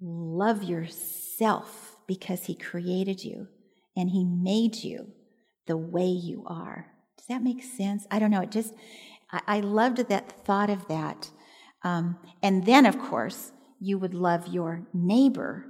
[0.00, 3.48] love yourself because He created you
[3.96, 5.08] and He made you
[5.66, 6.86] the way you are.
[7.18, 8.06] Does that make sense?
[8.10, 8.40] I don't know.
[8.42, 8.74] It just,
[9.30, 11.30] I, I loved that thought of that.
[11.82, 15.66] Um, and then, of course, you would love your neighbor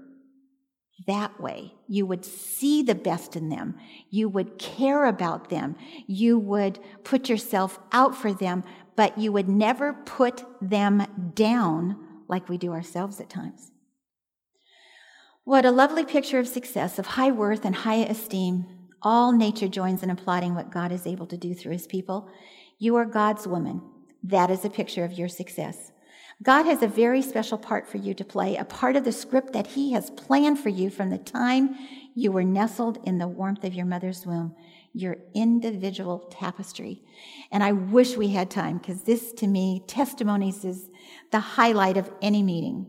[1.06, 1.72] that way.
[1.88, 3.76] You would see the best in them.
[4.10, 5.76] You would care about them.
[6.06, 8.64] You would put yourself out for them,
[8.96, 11.96] but you would never put them down
[12.28, 13.70] like we do ourselves at times.
[15.44, 18.66] What a lovely picture of success, of high worth and high esteem.
[19.02, 22.28] All nature joins in applauding what God is able to do through his people.
[22.78, 23.80] You are God's woman.
[24.22, 25.92] That is a picture of your success.
[26.42, 29.52] God has a very special part for you to play, a part of the script
[29.52, 31.76] that He has planned for you from the time
[32.14, 34.54] you were nestled in the warmth of your mother's womb,
[34.94, 37.02] your individual tapestry.
[37.52, 40.88] And I wish we had time because this, to me, testimonies is
[41.30, 42.86] the highlight of any meeting.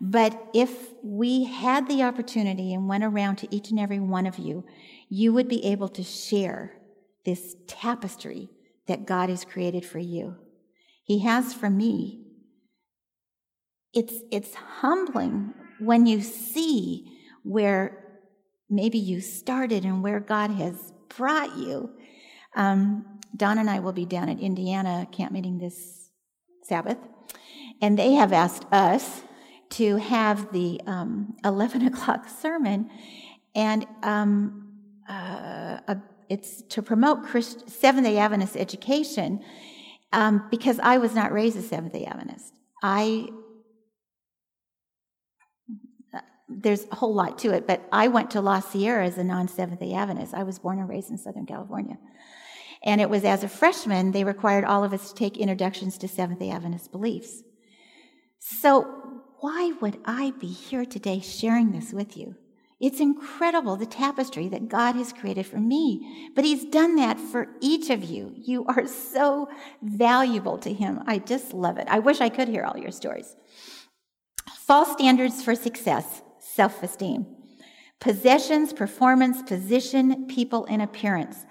[0.00, 4.38] But if we had the opportunity and went around to each and every one of
[4.38, 4.64] you,
[5.08, 6.72] you would be able to share
[7.24, 8.50] this tapestry
[8.86, 10.36] that God has created for you.
[11.04, 12.21] He has for me
[13.92, 18.02] it's, it's humbling when you see where
[18.70, 21.90] maybe you started and where God has brought you.
[22.54, 26.10] Um, Don and I will be down at Indiana camp meeting this
[26.62, 26.98] Sabbath,
[27.80, 29.22] and they have asked us
[29.70, 32.90] to have the um, 11 o'clock sermon,
[33.54, 34.68] and um,
[35.08, 39.42] uh, a, it's to promote Christ, Seventh day Adventist education
[40.12, 42.52] um, because I was not raised a Seventh day Adventist.
[42.82, 43.28] I
[46.60, 49.48] there's a whole lot to it, but I went to La Sierra as a non
[49.48, 50.34] Seventh day Adventist.
[50.34, 51.98] I was born and raised in Southern California.
[52.84, 56.08] And it was as a freshman, they required all of us to take introductions to
[56.08, 57.42] Seventh day Adventist beliefs.
[58.38, 58.82] So,
[59.40, 62.36] why would I be here today sharing this with you?
[62.80, 67.48] It's incredible the tapestry that God has created for me, but He's done that for
[67.60, 68.32] each of you.
[68.36, 69.48] You are so
[69.82, 71.00] valuable to Him.
[71.06, 71.86] I just love it.
[71.88, 73.36] I wish I could hear all your stories.
[74.66, 76.22] False standards for success
[76.54, 77.26] self esteem.
[78.00, 81.46] Possessions, performance, position, people, and appearance.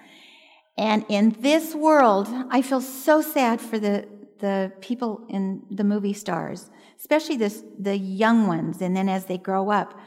[0.76, 6.12] And in this world, I feel so sad for the, the people in the movie
[6.12, 9.98] stars, especially this, the young ones, and then as they grow up.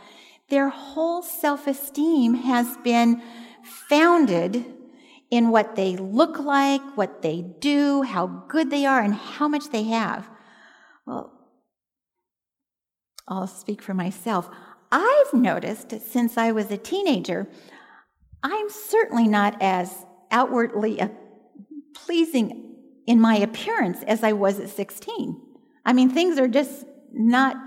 [0.49, 3.21] Their whole self esteem has been
[3.89, 4.65] founded
[5.31, 9.71] in what they look like, what they do, how good they are, and how much
[9.71, 10.29] they have.
[11.07, 11.31] Well,
[13.27, 14.49] I'll speak for myself.
[14.97, 17.49] I've noticed since I was a teenager,
[18.41, 21.01] I'm certainly not as outwardly
[21.93, 22.75] pleasing
[23.05, 25.41] in my appearance as I was at 16.
[25.85, 27.57] I mean, things are just not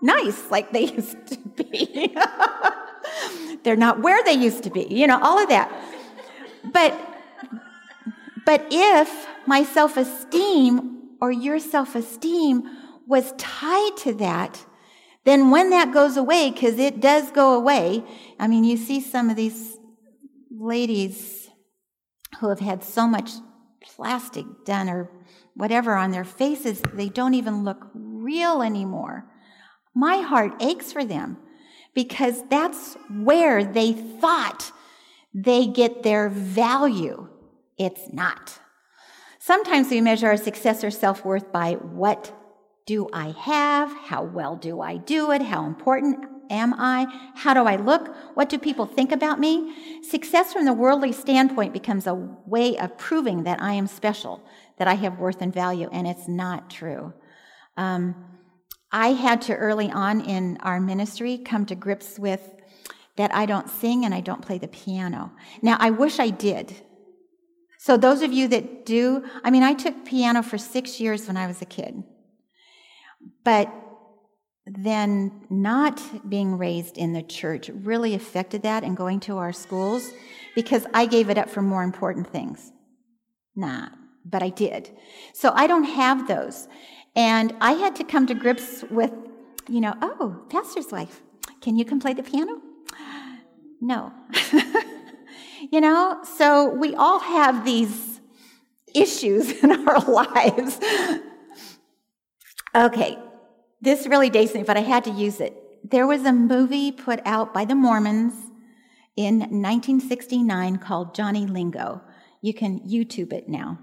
[0.00, 2.16] nice like they used to be.
[3.62, 5.70] They're not where they used to be, you know, all of that.
[6.72, 6.98] But
[8.46, 12.62] but if my self-esteem or your self-esteem
[13.06, 14.64] was tied to that,
[15.26, 18.04] then when that goes away, because it does go away,
[18.38, 19.76] I mean, you see some of these
[20.50, 21.50] ladies
[22.38, 23.32] who have had so much
[23.82, 25.10] plastic done or
[25.54, 29.26] whatever on their faces, they don't even look real anymore.
[29.96, 31.38] My heart aches for them
[31.92, 34.70] because that's where they thought
[35.34, 37.28] they get their value.
[37.76, 38.60] It's not.
[39.40, 42.32] Sometimes we measure our success or self worth by what
[42.86, 43.92] do I have?
[43.92, 45.42] How well do I do it?
[45.42, 47.06] How important am I?
[47.34, 48.14] How do I look?
[48.34, 50.02] What do people think about me?
[50.02, 54.40] Success from the worldly standpoint becomes a way of proving that I am special,
[54.78, 57.12] that I have worth and value, and it's not true.
[57.76, 58.14] Um,
[58.92, 62.54] I had to early on in our ministry come to grips with
[63.16, 65.32] that I don't sing and I don't play the piano.
[65.60, 66.72] Now, I wish I did.
[67.78, 71.36] So, those of you that do, I mean, I took piano for six years when
[71.36, 72.04] I was a kid.
[73.44, 73.72] But
[74.66, 80.10] then not being raised in the church really affected that and going to our schools
[80.54, 82.72] because I gave it up for more important things.
[83.54, 83.88] Nah,
[84.24, 84.90] but I did.
[85.32, 86.66] So I don't have those.
[87.14, 89.12] And I had to come to grips with,
[89.68, 91.22] you know, oh, pastor's wife,
[91.60, 92.60] can you come play the piano?
[93.78, 94.10] No.
[95.70, 98.20] you know, so we all have these
[98.94, 100.80] issues in our lives.
[102.76, 103.18] Okay,
[103.80, 105.54] this really dates me, but I had to use it.
[105.88, 108.34] There was a movie put out by the Mormons
[109.16, 112.02] in 1969 called Johnny Lingo.
[112.42, 113.78] You can YouTube it now.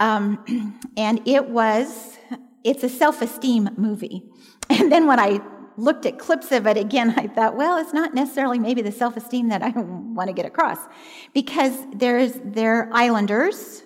[0.00, 2.18] Um, and it was,
[2.64, 4.28] it's a self esteem movie.
[4.70, 5.40] And then when I
[5.76, 9.18] looked at clips of it again, I thought, well, it's not necessarily maybe the self
[9.18, 10.78] esteem that I want to get across.
[11.34, 13.82] Because there's, they're islanders.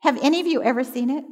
[0.00, 1.24] Have any of you ever seen it?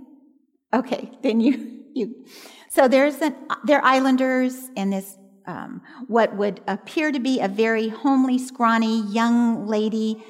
[0.75, 2.25] Okay, then you, you,
[2.69, 3.35] so there's an,
[3.65, 5.17] they're islanders and this,
[5.47, 10.23] um, what would appear to be a very homely, scrawny young lady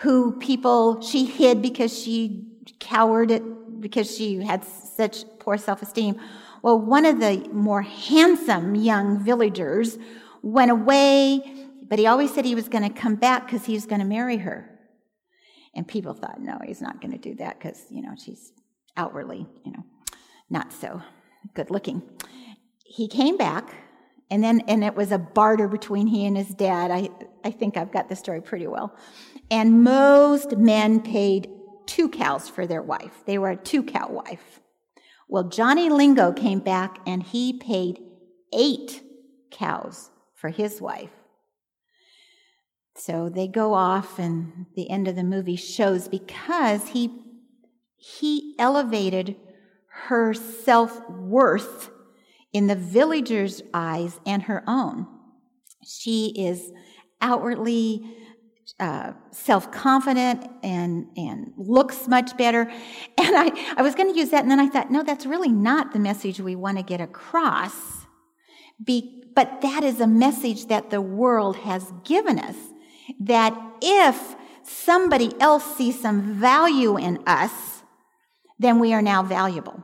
[0.00, 2.46] who people, she hid because she
[2.80, 6.18] cowered it, because she had such poor self-esteem.
[6.62, 9.98] Well, one of the more handsome young villagers
[10.42, 13.86] went away, but he always said he was going to come back because he was
[13.86, 14.70] going to marry her.
[15.74, 18.52] And people thought, no, he's not going to do that because, you know, she's
[18.96, 19.84] outwardly, you know,
[20.50, 21.02] not so
[21.54, 22.02] good looking.
[22.84, 23.74] He came back,
[24.30, 26.90] and then and it was a barter between he and his dad.
[26.90, 27.08] I,
[27.44, 28.96] I think I've got the story pretty well.
[29.50, 31.48] And most men paid
[31.86, 33.22] two cows for their wife.
[33.26, 34.60] They were a two cow wife.
[35.28, 38.00] Well, Johnny Lingo came back and he paid
[38.52, 39.02] eight
[39.50, 41.10] cows for his wife.
[42.96, 47.20] So they go off, and the end of the movie shows because he
[47.96, 49.36] he elevated
[50.06, 51.90] her self worth
[52.52, 55.06] in the villager's eyes and her own.
[55.84, 56.72] She is
[57.20, 58.16] outwardly
[58.80, 62.70] uh, self confident and, and looks much better.
[63.16, 65.48] And I, I was going to use that, and then I thought, no, that's really
[65.48, 67.72] not the message we want to get across.
[68.84, 72.56] Be, but that is a message that the world has given us
[73.20, 77.73] that if somebody else sees some value in us,
[78.58, 79.82] then we are now valuable.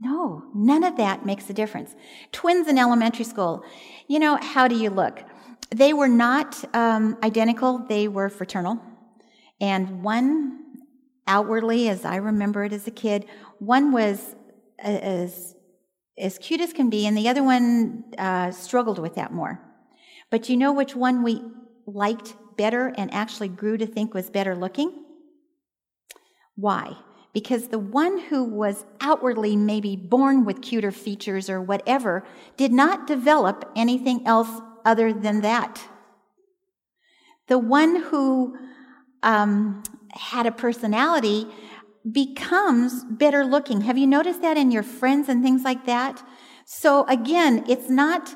[0.00, 1.94] No, none of that makes a difference.
[2.32, 3.64] Twins in elementary school,
[4.08, 5.22] you know, how do you look?
[5.70, 8.80] They were not um, identical, they were fraternal.
[9.60, 10.60] And one,
[11.26, 13.26] outwardly, as I remember it as a kid,
[13.58, 14.36] one was
[14.78, 15.54] as,
[16.18, 19.60] as cute as can be, and the other one uh, struggled with that more.
[20.30, 21.40] But you know which one we
[21.86, 25.04] liked better and actually grew to think was better looking?
[26.56, 26.96] Why?
[27.34, 32.24] Because the one who was outwardly maybe born with cuter features or whatever
[32.56, 34.48] did not develop anything else
[34.84, 35.82] other than that.
[37.48, 38.56] The one who
[39.22, 39.82] um,
[40.12, 41.46] had a personality
[42.10, 43.80] becomes better looking.
[43.82, 46.22] Have you noticed that in your friends and things like that?
[46.64, 48.34] So again, it's not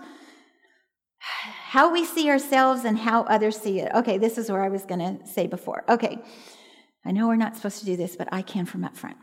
[1.18, 3.92] how we see ourselves and how others see it.
[3.94, 5.84] Okay, this is where I was going to say before.
[5.88, 6.18] Okay.
[7.08, 9.16] I know we're not supposed to do this, but I can from up front.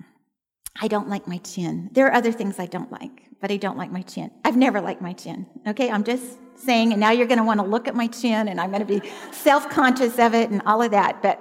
[0.81, 1.89] I don't like my chin.
[1.91, 4.31] There are other things I don't like, but I don't like my chin.
[4.43, 5.45] I've never liked my chin.
[5.67, 8.47] Okay, I'm just saying, and now you're going to want to look at my chin,
[8.47, 11.21] and I'm going to be self conscious of it and all of that.
[11.21, 11.39] But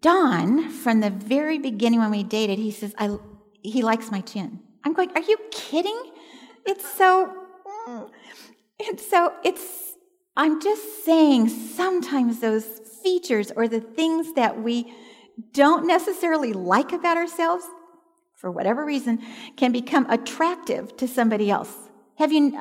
[0.00, 3.16] Don, from the very beginning when we dated, he says, I,
[3.62, 4.58] he likes my chin.
[4.82, 6.02] I'm going, are you kidding?
[6.66, 7.32] It's so,
[7.86, 8.10] mm,
[8.80, 9.92] it's so, it's,
[10.36, 14.92] I'm just saying sometimes those features or the things that we
[15.52, 17.64] don't necessarily like about ourselves,
[18.34, 19.20] for whatever reason,
[19.56, 21.74] can become attractive to somebody else.
[22.16, 22.58] Have you?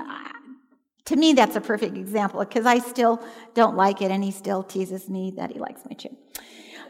[1.06, 3.24] To me, that's a perfect example because I still
[3.56, 6.16] don't like it, and he still teases me that he likes my chin.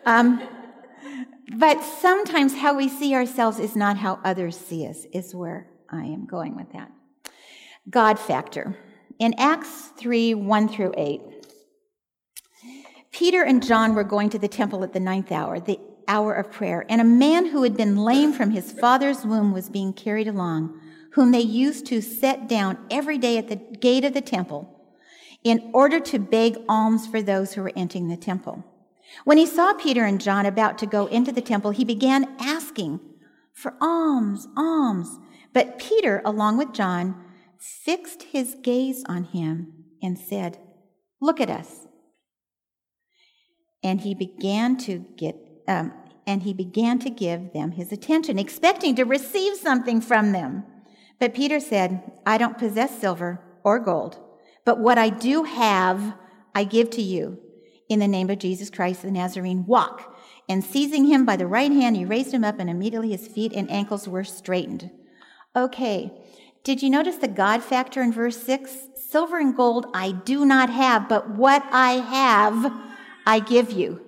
[0.05, 0.41] Um,
[1.55, 6.03] but sometimes how we see ourselves is not how others see us, is where I
[6.03, 6.91] am going with that.
[7.89, 8.77] God factor.
[9.17, 11.21] In Acts 3 1 through 8,
[13.11, 16.51] Peter and John were going to the temple at the ninth hour, the hour of
[16.51, 20.27] prayer, and a man who had been lame from his father's womb was being carried
[20.27, 20.79] along,
[21.13, 24.75] whom they used to set down every day at the gate of the temple
[25.43, 28.63] in order to beg alms for those who were entering the temple.
[29.23, 32.99] When he saw Peter and John about to go into the temple, he began asking
[33.53, 35.19] for alms, alms.
[35.53, 37.23] But Peter, along with John,
[37.57, 40.59] fixed his gaze on him and said,
[41.19, 41.87] Look at us.
[43.83, 45.35] And he began to get,
[45.67, 45.93] um,
[46.27, 50.65] and he began to give them his attention, expecting to receive something from them.
[51.19, 54.19] But Peter said, I don't possess silver or gold,
[54.65, 56.13] but what I do have,
[56.55, 57.39] I give to you.
[57.87, 60.15] In the name of Jesus Christ the Nazarene, walk.
[60.47, 63.53] And seizing him by the right hand, he raised him up, and immediately his feet
[63.53, 64.91] and ankles were straightened.
[65.55, 66.11] Okay,
[66.63, 68.89] did you notice the God factor in verse 6?
[68.95, 72.88] Silver and gold I do not have, but what I have,
[73.29, 74.01] I give you.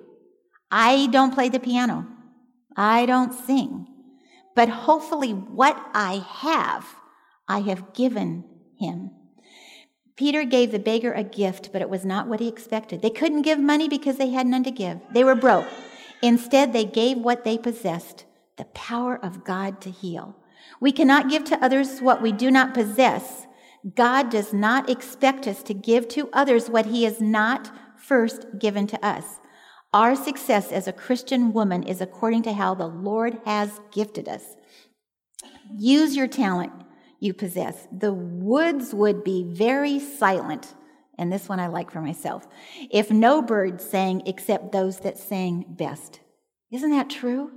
[0.72, 2.08] I don't play the piano.
[2.76, 3.86] I don't sing.
[4.56, 6.96] But hopefully, what I have,
[7.48, 8.44] I have given
[8.80, 9.12] him.
[10.16, 13.04] Peter gave the beggar a gift, but it was not what he expected.
[13.04, 15.00] They couldn't give money because they had none to give.
[15.14, 15.68] They were broke.
[16.24, 18.26] Instead, they gave what they possessed
[18.58, 20.36] the power of God to heal.
[20.80, 23.46] We cannot give to others what we do not possess.
[23.96, 27.72] God does not expect us to give to others what he has not
[28.12, 29.40] first given to us.
[29.94, 34.44] Our success as a Christian woman is according to how the Lord has gifted us.
[35.78, 36.74] Use your talent
[37.22, 37.88] you possess.
[37.90, 40.74] The woods would be very silent,
[41.18, 42.46] and this one I like for myself,
[42.90, 46.20] if no birds sang except those that sang best.
[46.70, 47.52] Isn't that true?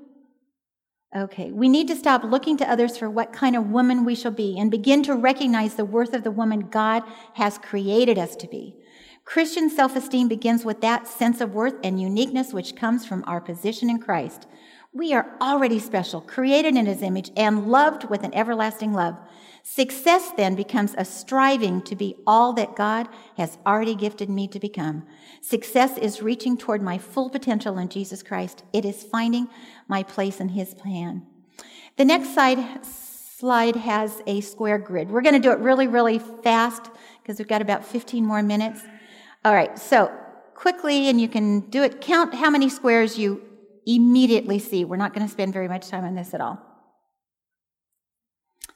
[1.17, 4.31] Okay, we need to stop looking to others for what kind of woman we shall
[4.31, 7.03] be and begin to recognize the worth of the woman God
[7.33, 8.77] has created us to be.
[9.25, 13.41] Christian self esteem begins with that sense of worth and uniqueness which comes from our
[13.41, 14.47] position in Christ.
[14.93, 19.17] We are already special, created in His image, and loved with an everlasting love.
[19.63, 23.09] Success then becomes a striving to be all that God
[23.39, 25.05] has already gifted me to become.
[25.41, 28.63] Success is reaching toward my full potential in Jesus Christ.
[28.75, 29.49] It is finding
[29.89, 31.27] my place in His plan.
[31.97, 35.11] The next slide, slide has a square grid.
[35.11, 36.91] We're going to do it really, really fast
[37.23, 38.83] because we've got about 15 more minutes.
[39.45, 40.11] All right, so
[40.55, 43.43] quickly, and you can do it, count how many squares you
[43.87, 44.85] immediately see.
[44.87, 46.59] We're not going to spend very much time on this at all.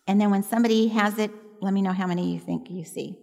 [0.06, 1.30] And then when somebody has it,
[1.62, 3.18] let me know how many you think you see.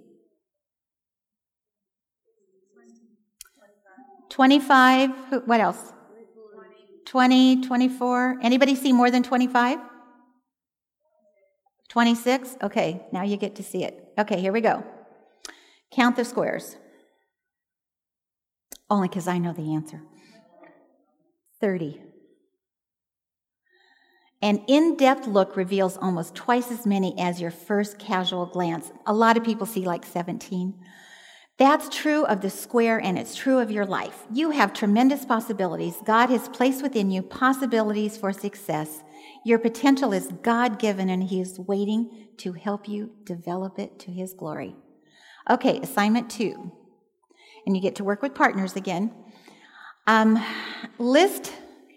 [4.30, 5.12] 25.
[5.46, 5.94] What else?
[7.06, 8.40] 20, 24.
[8.42, 9.78] Anybody see more than 25?
[11.90, 12.58] 26?
[12.64, 14.14] Okay, now you get to see it.
[14.18, 14.84] Okay, here we go.
[15.92, 16.76] Count the squares.
[18.90, 20.02] Only because I know the answer.
[21.62, 22.02] 30.
[24.42, 28.92] An in depth look reveals almost twice as many as your first casual glance.
[29.08, 30.76] A lot of people see like 17.
[31.58, 34.26] That's true of the square and it's true of your life.
[34.32, 35.96] You have tremendous possibilities.
[36.06, 39.04] God has placed within you possibilities for success.
[39.46, 44.12] Your potential is God given and He is waiting to help you develop it to
[44.12, 44.76] His glory.
[45.50, 46.72] Okay, assignment two.
[47.66, 49.12] And you get to work with partners again.
[50.08, 50.44] Um,
[51.00, 51.52] list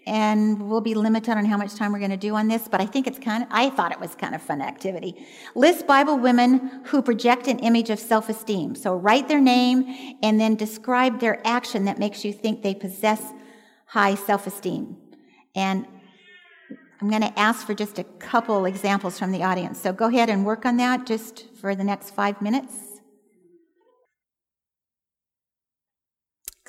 [0.09, 2.81] and we'll be limited on how much time we're going to do on this, but
[2.81, 5.27] I think it's kind of, I thought it was kind of fun activity.
[5.53, 8.73] List Bible women who project an image of self esteem.
[8.73, 13.21] So write their name and then describe their action that makes you think they possess
[13.85, 14.97] high self esteem.
[15.53, 15.85] And
[16.99, 19.79] I'm going to ask for just a couple examples from the audience.
[19.79, 22.88] So go ahead and work on that just for the next five minutes.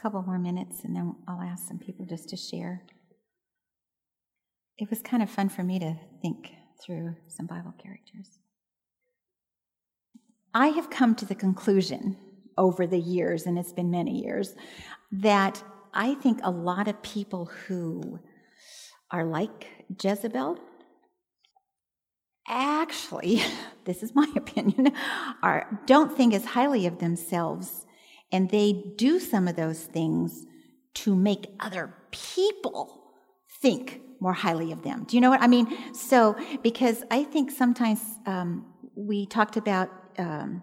[0.00, 2.82] Couple more minutes, and then I'll ask some people just to share
[4.80, 8.38] it was kind of fun for me to think through some Bible characters.
[10.54, 12.16] I have come to the conclusion
[12.56, 14.54] over the years, and it's been many years,
[15.12, 18.20] that I think a lot of people who
[19.10, 19.68] are like
[20.02, 20.58] Jezebel
[22.48, 23.42] actually,
[23.84, 24.92] this is my opinion,
[25.42, 27.84] are don't think as highly of themselves
[28.32, 30.46] and they do some of those things
[30.94, 33.12] to make other people
[33.60, 35.04] think more highly of them.
[35.04, 35.94] Do you know what I mean?
[35.94, 40.62] So, because I think sometimes um, we talked about um,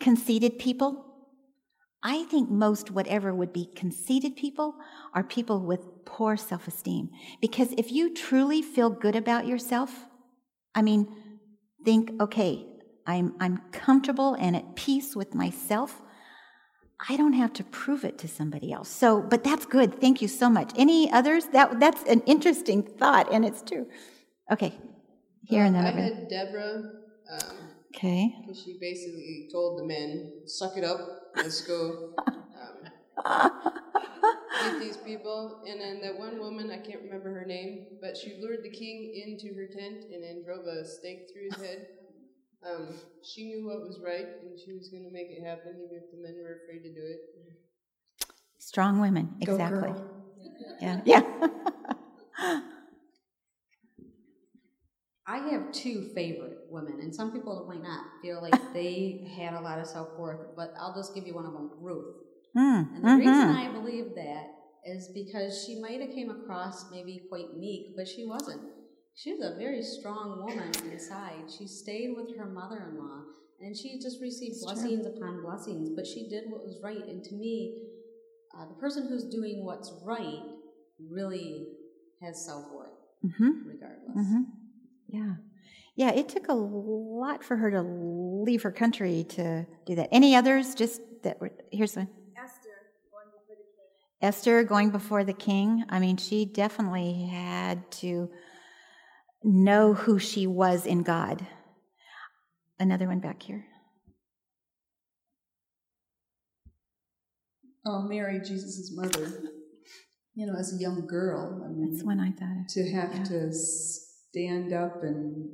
[0.00, 1.04] conceited people.
[2.02, 4.76] I think most whatever would be conceited people
[5.12, 7.10] are people with poor self esteem.
[7.40, 10.06] Because if you truly feel good about yourself,
[10.74, 11.08] I mean,
[11.84, 12.66] think, okay,
[13.06, 16.02] I'm, I'm comfortable and at peace with myself,
[17.06, 18.88] I don't have to prove it to somebody else.
[18.88, 20.00] So, but that's good.
[20.00, 20.72] Thank you so much.
[20.76, 21.46] Any others?
[21.46, 23.86] That that's an interesting thought, and it's true.
[24.50, 24.74] Okay,
[25.44, 26.00] here and then I over.
[26.00, 26.82] had Deborah.
[27.30, 27.56] Um,
[27.94, 28.34] Okay.
[28.54, 31.00] she basically told the men, "Suck it up,
[31.36, 32.14] let's go."
[33.24, 33.50] Um,
[34.80, 35.62] these people.
[35.68, 39.12] And then that one woman, I can't remember her name, but she lured the king
[39.14, 41.86] into her tent and then drove a stake through his head.
[42.64, 45.96] Um, she knew what was right and she was going to make it happen, even
[45.96, 47.20] if the men were afraid to do it.
[48.58, 49.94] Strong women, exactly.
[50.80, 51.22] Yeah, yeah.
[55.26, 59.60] I have two favorite women, and some people might not feel like they had a
[59.60, 62.16] lot of self worth, but I'll just give you one of them, Ruth.
[62.56, 63.56] Mm, And the reason mhm.
[63.56, 64.46] I believe that
[64.84, 68.62] is because she might have came across maybe quite meek, but she wasn't.
[69.18, 71.50] She was a very strong woman inside.
[71.50, 73.24] She stayed with her mother-in-law,
[73.60, 74.74] and she just received It's true.
[74.82, 75.90] blessings upon blessings.
[75.90, 77.82] But she did what was right, and to me,
[78.56, 80.54] uh, the person who's doing what's right
[81.00, 81.66] really
[82.20, 82.92] has self-worth,
[83.24, 83.66] Mhm.
[83.66, 84.14] regardless.
[84.28, 84.42] hmm
[85.08, 85.34] Yeah.
[85.96, 90.10] Yeah, it took a lot for her to leave her country to do that.
[90.12, 90.76] Any others?
[90.76, 92.08] Just that were, here's one.
[94.20, 95.84] Esther going before the king.
[95.88, 98.30] I mean, she definitely had to
[99.42, 101.46] know who she was in God.
[102.78, 103.66] Another one back here.
[107.86, 109.42] Oh, Mary, Jesus' mother.
[110.34, 112.68] You know, as a young girl, I mean, That's one I thought of.
[112.68, 113.24] to have yeah.
[113.24, 115.48] to stand up and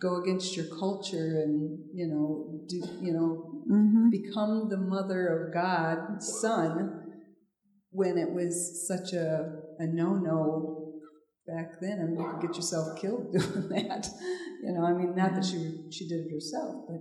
[0.00, 4.10] go against your culture and you know do you know Mm-hmm.
[4.10, 7.00] become the mother of God's son
[7.90, 10.83] when it was such a a no no
[11.46, 12.00] back then.
[12.00, 14.08] I mean, you could get yourself killed doing that.
[14.62, 17.00] You know, I mean, not that she she did it herself, but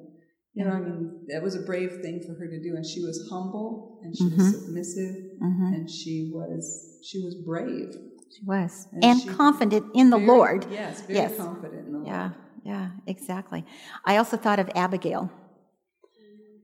[0.53, 3.01] you know, I mean, that was a brave thing for her to do, and she
[3.01, 4.37] was humble and she Mhm.
[4.37, 5.73] was submissive Mm-hmm.
[5.73, 7.89] and she was she was brave
[8.35, 8.87] She was.
[8.93, 10.65] And And, she- confident in the Very- Lord.
[10.71, 11.37] Yes, very Yes.
[11.37, 12.07] confident in the Lord.
[12.07, 12.29] Yeah,
[12.65, 13.65] yeah, exactly.
[14.05, 15.29] I also thought of Abigail.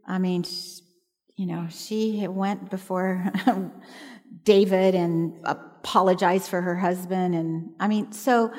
[0.07, 0.43] I mean,
[1.35, 3.31] you know, she went before
[4.43, 7.35] David and apologized for her husband.
[7.35, 8.51] And I mean, so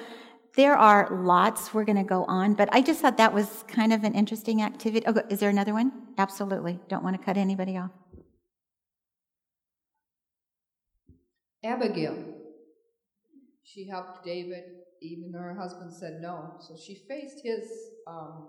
[0.56, 3.92] there are lots we're going to go on, but I just thought that was kind
[3.92, 5.06] of an interesting activity.
[5.06, 5.92] Oh, is there another one?
[6.18, 6.80] Absolutely.
[6.88, 7.90] Don't want to cut anybody off.
[11.64, 12.16] Abigail.
[13.62, 14.64] She helped David
[15.02, 16.54] even though her husband said no.
[16.60, 17.64] So she faced his
[18.06, 18.48] um,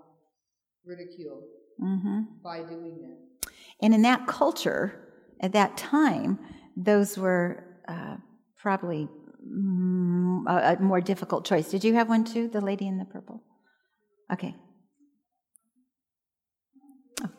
[0.86, 1.43] ridicule
[1.80, 3.51] hmm by doing that.
[3.82, 5.07] And in that culture,
[5.39, 6.39] at that time,
[6.84, 8.17] those were uh,
[8.57, 9.07] probably
[9.45, 11.69] mm, a, a more difficult choice.
[11.69, 13.43] Did you have one too, the lady in the purple?
[14.32, 14.55] Okay.
[17.23, 17.29] Oh.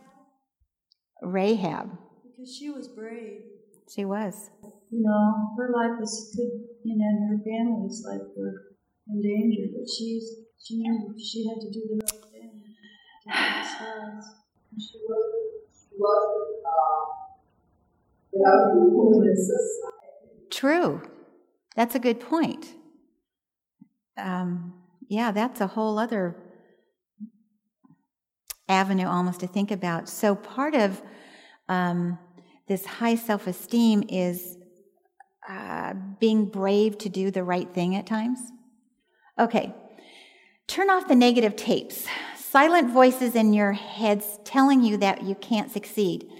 [1.22, 1.90] Rahab.
[2.24, 3.42] Because she was brave.
[3.94, 4.50] She was.
[4.90, 6.52] You know, her life was good,
[6.84, 8.76] you know, and her family's life were
[9.08, 12.62] in danger, but she's she knew she had to do the right thing.
[13.26, 14.22] Side.
[14.72, 15.42] And she was.
[20.50, 21.02] True.
[21.76, 22.74] That's a good point.
[24.16, 24.74] Um,
[25.08, 26.36] yeah, that's a whole other
[28.68, 30.08] avenue almost to think about.
[30.08, 31.02] So, part of
[31.68, 32.18] um,
[32.68, 34.56] this high self esteem is
[35.48, 38.38] uh, being brave to do the right thing at times.
[39.38, 39.74] Okay,
[40.66, 42.06] turn off the negative tapes,
[42.36, 46.30] silent voices in your heads telling you that you can't succeed.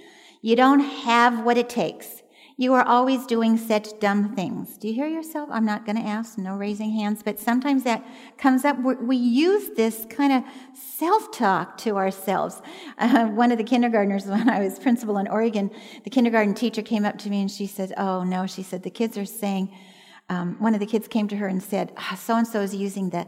[0.43, 2.23] You don't have what it takes.
[2.57, 4.77] You are always doing such dumb things.
[4.77, 5.49] Do you hear yourself?
[5.53, 8.05] I'm not going to ask, no raising hands, but sometimes that
[8.39, 8.77] comes up.
[8.79, 12.61] We use this kind of self talk to ourselves.
[12.99, 15.71] Uh, one of the kindergartners, when I was principal in Oregon,
[16.05, 18.91] the kindergarten teacher came up to me and she said, Oh, no, she said, the
[18.91, 19.75] kids are saying,
[20.29, 23.11] um, one of the kids came to her and said, So and so is using
[23.11, 23.27] the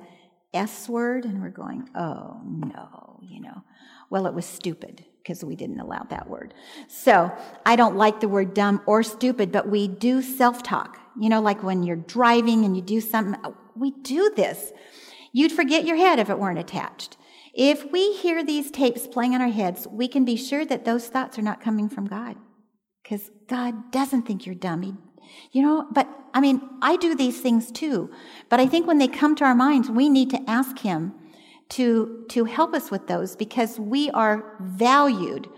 [0.52, 1.24] S word.
[1.24, 3.62] And we're going, Oh, no, you know.
[4.10, 6.52] Well, it was stupid because we didn't allow that word.
[6.86, 7.32] So
[7.64, 10.98] I don't like the word dumb or stupid, but we do self talk.
[11.18, 13.40] You know, like when you're driving and you do something,
[13.74, 14.72] we do this.
[15.32, 17.16] You'd forget your head if it weren't attached.
[17.54, 21.06] If we hear these tapes playing in our heads, we can be sure that those
[21.06, 22.36] thoughts are not coming from God
[23.02, 24.82] because God doesn't think you're dumb.
[24.82, 24.94] He,
[25.52, 28.10] you know, but I mean, I do these things too.
[28.50, 31.14] But I think when they come to our minds, we need to ask Him
[31.74, 35.48] to, to help us with those because we are valued.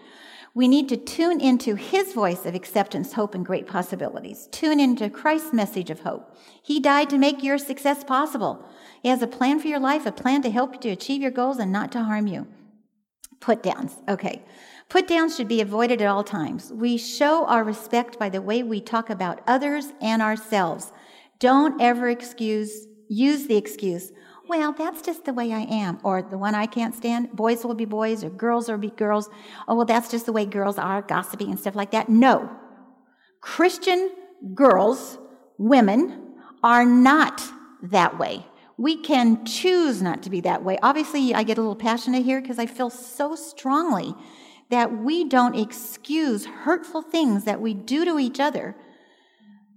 [0.55, 4.49] We need to tune into His voice of acceptance, hope, and great possibilities.
[4.51, 6.35] Tune into Christ's message of hope.
[6.63, 8.67] He died to make your success possible.
[9.03, 11.31] He has a plan for your life, a plan to help you to achieve your
[11.31, 12.47] goals and not to harm you.
[13.41, 13.97] Put downs.
[14.09, 14.43] Okay.
[14.89, 16.73] Put downs should be avoided at all times.
[16.73, 20.93] We show our respect by the way we talk about others and ourselves.
[21.41, 24.13] Don't ever excuse, use the excuse,
[24.49, 27.75] well, that's just the way I am, or the one I can't stand, boys will
[27.75, 29.29] be boys, or girls will be girls.
[29.67, 32.09] Oh, well, that's just the way girls are, gossiping and stuff like that.
[32.09, 32.51] No.
[33.41, 34.11] Christian
[34.55, 35.19] girls,
[35.59, 37.43] women, are not
[37.83, 38.47] that way.
[38.79, 40.79] We can choose not to be that way.
[40.83, 44.15] Obviously, I get a little passionate here because I feel so strongly
[44.71, 48.77] that we don't excuse hurtful things that we do to each other,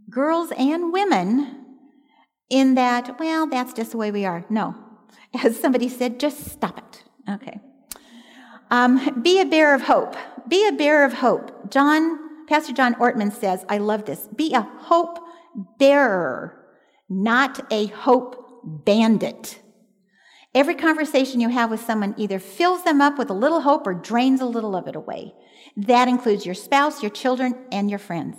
[0.09, 1.58] girls and women,
[2.49, 4.45] in that, well, that's just the way we are.
[4.49, 4.75] No.
[5.43, 7.03] As somebody said, just stop it.
[7.29, 7.59] Okay.
[8.71, 10.15] Um, be a bearer of hope.
[10.47, 11.71] Be a bearer of hope.
[11.71, 14.27] John, Pastor John Ortberg says, I love this.
[14.35, 15.19] Be a hope
[15.77, 16.65] bearer,
[17.09, 19.59] not a hope bandit.
[20.55, 23.93] Every conversation you have with someone either fills them up with a little hope or
[23.93, 25.33] drains a little of it away.
[25.77, 28.37] That includes your spouse, your children, and your friends.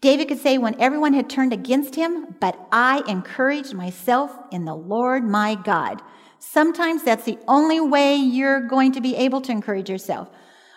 [0.00, 4.74] David could say, when everyone had turned against him, but I encouraged myself in the
[4.74, 6.02] Lord my God.
[6.38, 10.28] Sometimes that's the only way you're going to be able to encourage yourself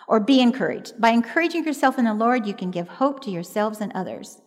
[0.08, 1.00] or be encouraged.
[1.00, 4.40] By encouraging yourself in the Lord, you can give hope to yourselves and others.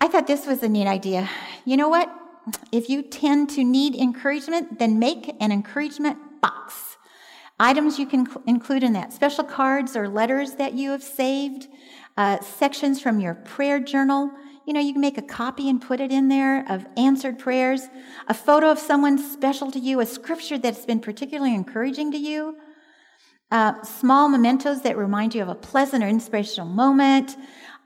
[0.00, 1.28] I thought this was a neat idea.
[1.64, 2.14] You know what?
[2.70, 6.96] If you tend to need encouragement, then make an encouragement box.
[7.58, 11.66] Items you can include in that special cards or letters that you have saved,
[12.18, 14.30] uh, sections from your prayer journal.
[14.66, 17.82] You know, you can make a copy and put it in there of answered prayers,
[18.26, 22.56] a photo of someone special to you, a scripture that's been particularly encouraging to you,
[23.52, 27.36] uh, small mementos that remind you of a pleasant or inspirational moment.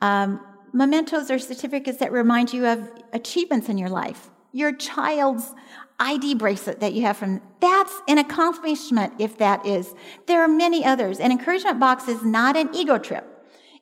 [0.01, 0.41] Um,
[0.73, 5.55] mementos or certificates that remind you of achievements in your life your child's
[5.99, 9.95] ID bracelet that you have from that's an accomplishment if that is.
[10.27, 11.21] There are many others.
[11.21, 13.32] An encouragement box is not an ego trip.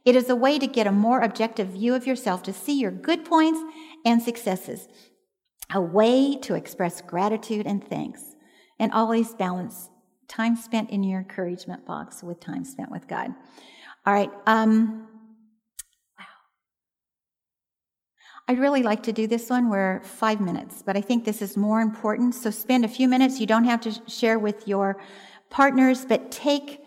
[0.04, 2.90] It is a way to get a more objective view of yourself, to see your
[2.90, 3.60] good points
[4.04, 4.88] and successes,
[5.72, 8.34] a way to express gratitude and thanks,
[8.78, 9.90] and always balance
[10.28, 13.34] time spent in your encouragement box with time spent with God.
[14.06, 14.30] All right.
[14.46, 15.08] Um,
[18.48, 21.56] I'd really like to do this one where five minutes, but I think this is
[21.56, 22.34] more important.
[22.34, 23.38] So spend a few minutes.
[23.38, 25.00] You don't have to share with your
[25.50, 26.80] partners, but take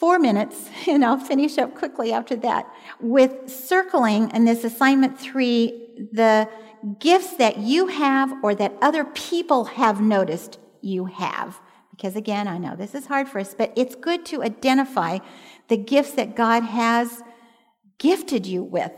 [0.00, 2.66] four minutes, and I'll finish up quickly after that,
[2.98, 6.48] with circling in this assignment three the
[6.98, 11.60] gifts that you have or that other people have noticed you have.
[11.90, 15.18] Because again, I know this is hard for us, but it's good to identify
[15.68, 17.22] the gifts that God has
[17.98, 18.92] gifted you with.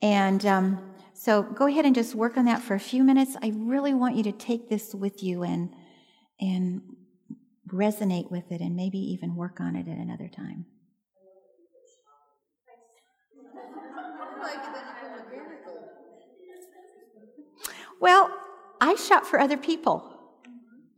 [0.00, 3.36] And um, so go ahead and just work on that for a few minutes.
[3.42, 5.74] I really want you to take this with you and,
[6.40, 6.80] and
[7.72, 10.66] resonate with it and maybe even work on it at another time.
[18.00, 18.30] Well,
[18.80, 20.08] I shop for other people.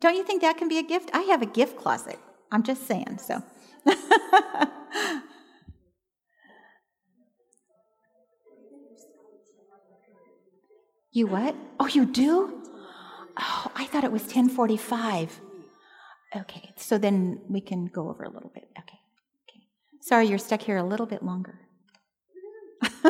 [0.00, 1.10] Don't you think that can be a gift?
[1.12, 2.18] I have a gift closet.
[2.50, 3.42] I'm just saying, so.
[11.14, 11.54] You what?
[11.78, 12.60] Oh, you do?
[13.38, 15.40] Oh, I thought it was 1045.
[16.36, 18.68] Okay, so then we can go over a little bit.
[18.78, 18.98] Okay,
[19.48, 19.60] okay.
[20.00, 21.60] Sorry, you're stuck here a little bit longer.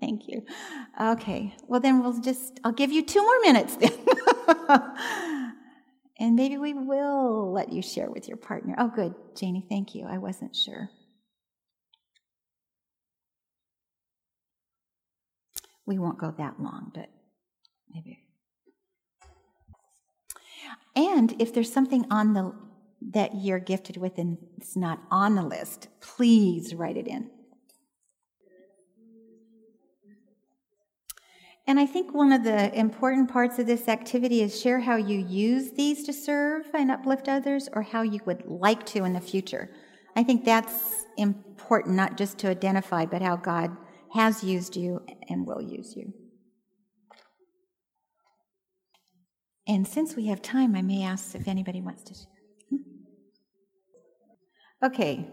[0.00, 0.44] Thank you.
[1.00, 3.92] Okay, well then we'll just, I'll give you two more minutes then.
[6.18, 8.74] and maybe we will let you share with your partner.
[8.78, 10.06] Oh, good, Janie, thank you.
[10.06, 10.90] I wasn't sure.
[15.86, 17.08] We won't go that long, but
[17.92, 18.20] maybe.
[20.94, 22.54] And if there's something on the
[23.10, 27.30] that you're gifted with and it's not on the list, please write it in.
[31.66, 35.18] And I think one of the important parts of this activity is share how you
[35.18, 39.20] use these to serve and uplift others or how you would like to in the
[39.20, 39.70] future.
[40.16, 43.76] I think that's important, not just to identify, but how God
[44.12, 46.12] has used you and will use you.
[49.66, 52.14] And since we have time, I may ask if anybody wants to.
[52.70, 52.76] Hmm?
[54.84, 55.28] Okay.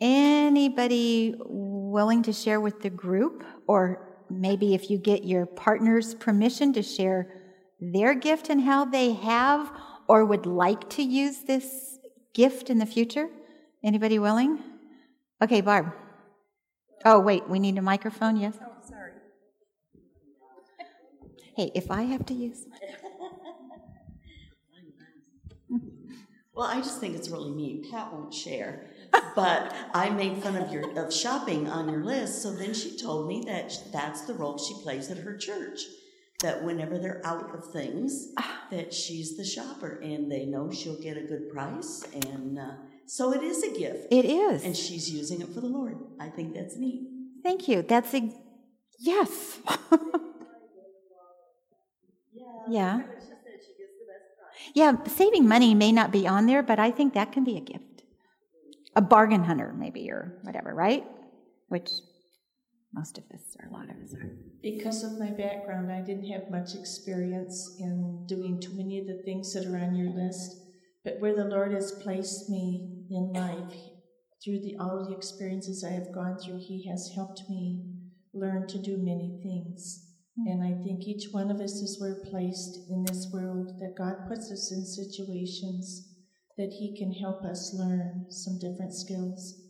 [0.00, 6.72] Anybody willing to share with the group, or maybe if you get your partner's permission
[6.74, 7.40] to share
[7.80, 9.72] their gift and how they have
[10.08, 11.98] or would like to use this
[12.34, 13.28] gift in the future?
[13.84, 14.58] Anybody willing?
[15.42, 15.92] Okay, Barb.
[17.04, 18.56] Oh, wait, we need a microphone, yes?
[21.56, 22.66] Hey, if I have to use.
[26.54, 27.90] Well, I just think it's really neat.
[27.90, 28.90] Pat won't share,
[29.34, 32.42] but I made fun of your of shopping on your list.
[32.42, 35.80] So then she told me that that's the role she plays at her church.
[36.40, 38.34] That whenever they're out of things,
[38.70, 42.72] that she's the shopper, and they know she'll get a good price, and uh,
[43.06, 44.08] so it is a gift.
[44.10, 44.62] It is.
[44.62, 45.96] and she's using it for the Lord.
[46.20, 47.08] I think that's neat.
[47.42, 47.80] Thank you.
[47.80, 48.30] That's a
[48.98, 49.58] yes.
[52.68, 53.02] yeah.
[54.74, 57.60] Yeah, saving money may not be on there, but I think that can be a
[57.60, 58.02] gift.
[58.94, 61.04] A bargain hunter, maybe, or whatever, right?
[61.68, 61.90] Which
[62.92, 64.30] most of us, or a lot of us, are.
[64.62, 69.22] Because of my background, I didn't have much experience in doing too many of the
[69.24, 70.56] things that are on your list.
[71.04, 73.74] But where the Lord has placed me in life,
[74.44, 77.82] through the, all the experiences I have gone through, He has helped me
[78.34, 80.11] learn to do many things.
[80.36, 80.84] And I mm-hmm.
[80.84, 84.72] think each one of us, as we're placed in this world, that God puts us
[84.72, 86.08] in situations
[86.56, 89.60] that He can help us learn some different skills.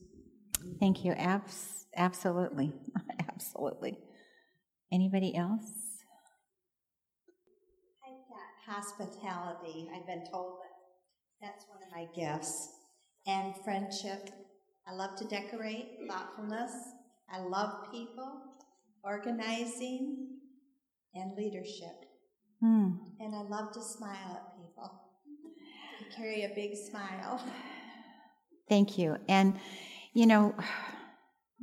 [0.79, 1.13] Thank you.
[1.13, 2.73] Abs- absolutely.
[3.29, 3.99] absolutely.
[4.93, 5.73] Anybody else?
[8.07, 9.89] I've got hospitality.
[9.95, 12.69] I've been told that that's one of my gifts.
[13.27, 14.31] And friendship.
[14.87, 16.73] I love to decorate, thoughtfulness.
[17.33, 18.43] I love people,
[19.05, 20.32] organizing,
[21.15, 22.07] and leadership.
[22.61, 22.91] Hmm.
[23.21, 24.91] And I love to smile at people.
[26.01, 27.43] I carry a big smile.
[28.69, 29.17] Thank you.
[29.29, 29.59] And,
[30.15, 30.55] you know,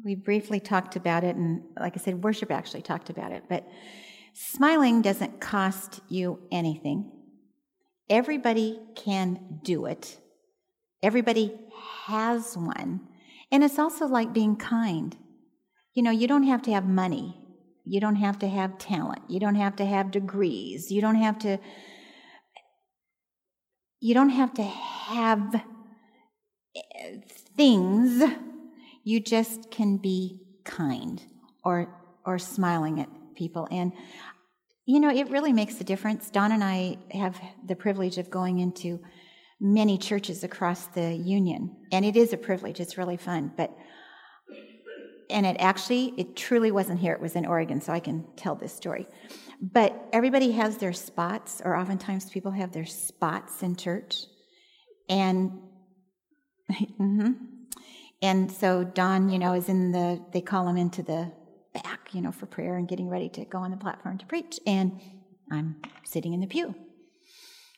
[0.04, 3.68] we briefly talked about it, and like I said, worship actually talked about it, but
[4.34, 7.12] smiling doesn't cost you anything.
[8.10, 10.18] Everybody can do it,
[11.04, 11.58] everybody
[12.06, 13.02] has one.
[13.52, 15.18] And it's also like being kind.
[15.96, 17.36] You know, you don't have to have money.
[17.86, 19.22] You don't have to have talent.
[19.28, 20.92] You don't have to have degrees.
[20.92, 21.58] You don't have to
[24.02, 25.56] you don't have to have
[26.76, 27.18] eh,
[27.58, 28.24] things.
[29.04, 31.22] You just can be kind
[31.64, 31.94] or
[32.26, 33.92] or smiling at people and
[34.90, 36.32] you know, it really makes a difference.
[36.32, 39.00] Don and I have the privilege of going into
[39.62, 42.80] many churches across the union, and it is a privilege.
[42.80, 43.72] It's really fun, but
[45.30, 48.56] and it actually it truly wasn't here it was in oregon so i can tell
[48.56, 49.08] this story.
[49.62, 54.24] But everybody has their spots or oftentimes people have their spots in church.
[55.10, 55.52] And
[56.72, 57.32] mm-hmm.
[58.22, 61.32] and so don you know is in the they call him into the
[61.74, 64.60] back you know for prayer and getting ready to go on the platform to preach.
[64.66, 65.00] And
[65.52, 66.76] i'm sitting in the pew.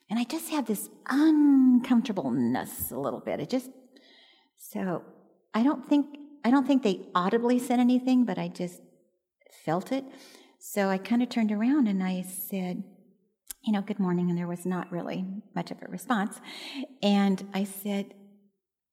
[0.10, 3.40] And i just have this uncomfortableness a little bit.
[3.40, 3.72] It just
[4.58, 5.04] so
[5.54, 8.82] i don't think I don't think they audibly said anything, but I just
[9.66, 10.04] felt it.
[10.60, 12.84] So I kind of turned around and I said,
[13.64, 14.30] you know, good morning.
[14.30, 15.26] And there was not really
[15.56, 16.40] much of a response.
[17.02, 18.14] And I said,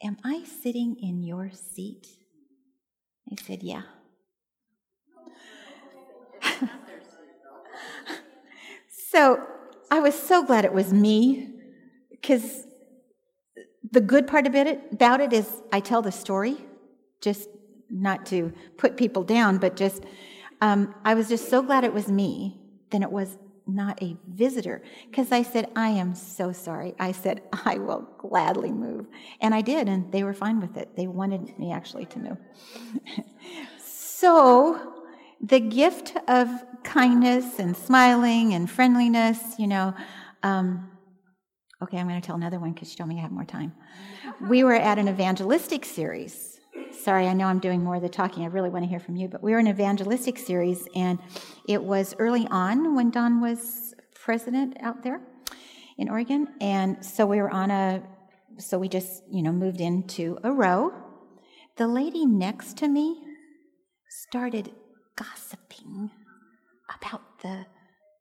[0.01, 2.07] Am I sitting in your seat?
[3.29, 3.83] They said, Yeah.
[9.11, 9.45] so
[9.91, 11.51] I was so glad it was me
[12.11, 12.65] because
[13.91, 16.59] the good part about it, about it is I tell the story
[17.21, 17.49] just
[17.91, 20.05] not to put people down, but just,
[20.61, 22.61] um, I was just so glad it was me
[22.91, 24.83] than it was not a visitor.
[25.11, 26.95] Because I said, I am so sorry.
[26.99, 29.07] I said, I will gladly move.
[29.41, 30.97] And I did, and they were fine with it.
[30.97, 32.39] They wanted me actually to move.
[33.85, 34.95] so,
[35.41, 36.49] the gift of
[36.83, 39.95] kindness and smiling and friendliness, you know,
[40.43, 40.91] um,
[41.83, 43.73] okay, I'm going to tell another one because she told me I have more time.
[44.41, 46.58] We were at an evangelistic series
[47.03, 48.43] sorry, I know I'm doing more of the talking.
[48.43, 49.29] I really want to hear from you.
[49.29, 51.19] But we were in an evangelistic series, and
[51.67, 55.21] it was early on when Don was president out there
[55.97, 56.49] in Oregon.
[56.61, 58.03] And so we were on a,
[58.59, 60.93] so we just, you know, moved into a row.
[61.77, 63.23] The lady next to me
[64.09, 64.71] started
[65.17, 66.11] gossiping
[66.97, 67.67] about the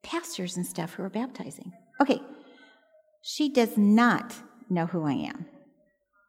[0.03, 1.73] pastors and stuff who were baptizing.
[1.99, 2.21] Okay,
[3.21, 4.35] she does not
[4.69, 5.45] know who I am.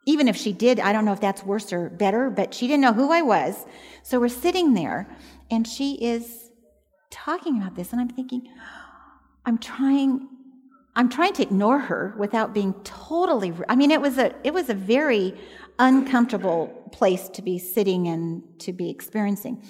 [0.09, 2.81] Even if she did, I don't know if that's worse or better, but she didn't
[2.81, 3.67] know who I was.
[4.03, 5.07] So we're sitting there,
[5.51, 6.51] and she is
[7.11, 8.49] talking about this, and I'm thinking,
[9.45, 10.27] I'm trying.
[10.97, 13.53] I'm trying to ignore her without being totally.
[13.69, 15.35] I mean, it was a it was a very
[15.79, 19.63] uncomfortable place to be sitting and to be experiencing.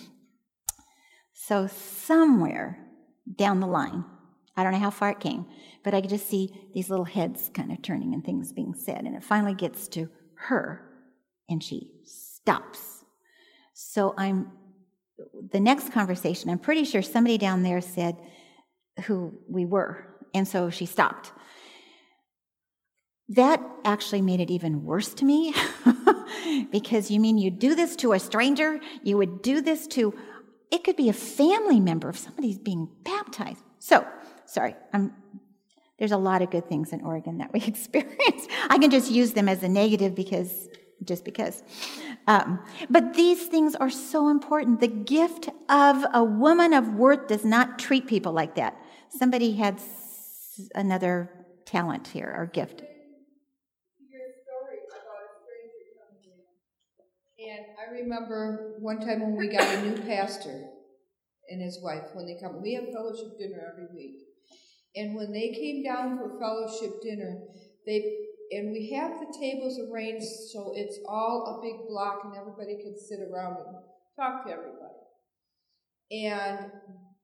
[1.33, 2.79] So somewhere
[3.37, 4.05] down the line,
[4.57, 5.47] I don't know how far it came,
[5.83, 9.05] but I could just see these little heads kind of turning and things being said,
[9.05, 10.09] and it finally gets to
[10.39, 10.83] her
[11.49, 13.05] and she stops.
[13.75, 14.53] So I'm,
[15.53, 18.17] the next conversation, I'm pretty sure somebody down there said
[19.05, 20.05] who we were.
[20.35, 21.33] And so she stopped.
[23.31, 25.55] That actually made it even worse to me
[26.73, 28.81] because you mean you do this to a stranger?
[29.03, 30.15] You would do this to,
[30.71, 33.63] it could be a family member if somebody's being baptized.
[33.79, 34.07] So,
[34.47, 35.15] sorry, I'm,
[35.99, 38.47] there's a lot of good things in Oregon that we experience.
[38.69, 40.69] I can just use them as a negative because,
[41.05, 41.63] just because.
[42.27, 44.81] Um, but these things are so important.
[44.81, 48.77] The gift of a woman of worth does not treat people like that.
[49.11, 51.31] Somebody had s- another
[51.65, 52.83] talent here or gift.
[57.39, 60.71] And I remember one time when we got a new pastor
[61.49, 64.28] and his wife, when they come, we have fellowship dinner every week.
[64.97, 67.43] And when they came down for fellowship dinner,
[67.87, 68.17] they
[68.51, 72.97] and we have the tables arranged so it's all a big block and everybody can
[72.99, 73.77] sit around and
[74.17, 74.95] talk to everybody.
[76.11, 76.71] And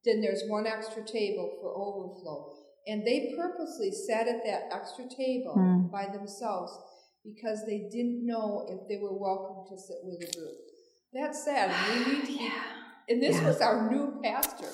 [0.04, 2.52] then there's one extra table for overflow.
[2.86, 5.86] And they purposely sat at that extra table Hmm.
[5.90, 6.76] by themselves
[7.24, 10.58] because they didn't know if they were welcome to sit with a group.
[11.14, 11.70] That's sad.
[11.88, 12.50] We need to be,
[13.08, 13.46] and this Yeah.
[13.46, 14.68] was our new pastor.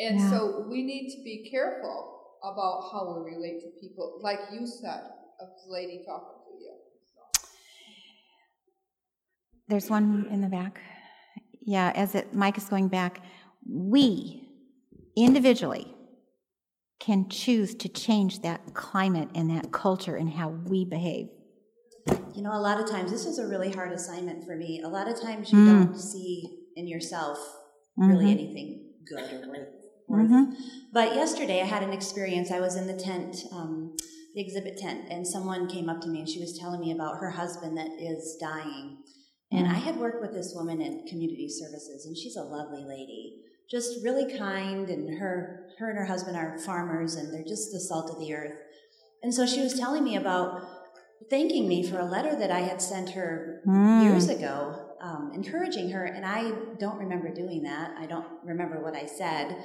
[0.00, 0.30] And Yeah.
[0.30, 5.02] so we need to be careful about how we relate to people, like you said,
[5.40, 6.72] of the lady talking to you.
[9.68, 10.80] There's one in the back.
[11.60, 13.22] Yeah, as it, Mike is going back,
[13.68, 14.48] we
[15.16, 15.94] individually
[16.98, 21.28] can choose to change that climate and that culture and how we behave.
[22.34, 24.80] You know, a lot of times, this is a really hard assignment for me.
[24.82, 25.66] A lot of times, you Mm.
[25.66, 27.38] don't see in yourself
[27.96, 28.30] really Mhm.
[28.30, 29.79] anything good or worth.
[30.10, 30.30] Worth.
[30.30, 30.54] Mhm.
[30.92, 32.50] But yesterday, I had an experience.
[32.50, 33.96] I was in the tent, um,
[34.34, 37.18] the exhibit tent, and someone came up to me and she was telling me about
[37.18, 38.98] her husband that is dying.
[39.52, 39.70] And Mm.
[39.70, 44.04] I had worked with this woman in community services, and she's a lovely lady, just
[44.04, 44.88] really kind.
[44.88, 48.32] And her, her and her husband are farmers, and they're just the salt of the
[48.34, 48.56] earth.
[49.22, 50.62] And so she was telling me about
[51.28, 54.04] thanking me for a letter that I had sent her Mm.
[54.04, 56.04] years ago, um, encouraging her.
[56.04, 57.94] And I don't remember doing that.
[57.98, 59.56] I don't remember what I said.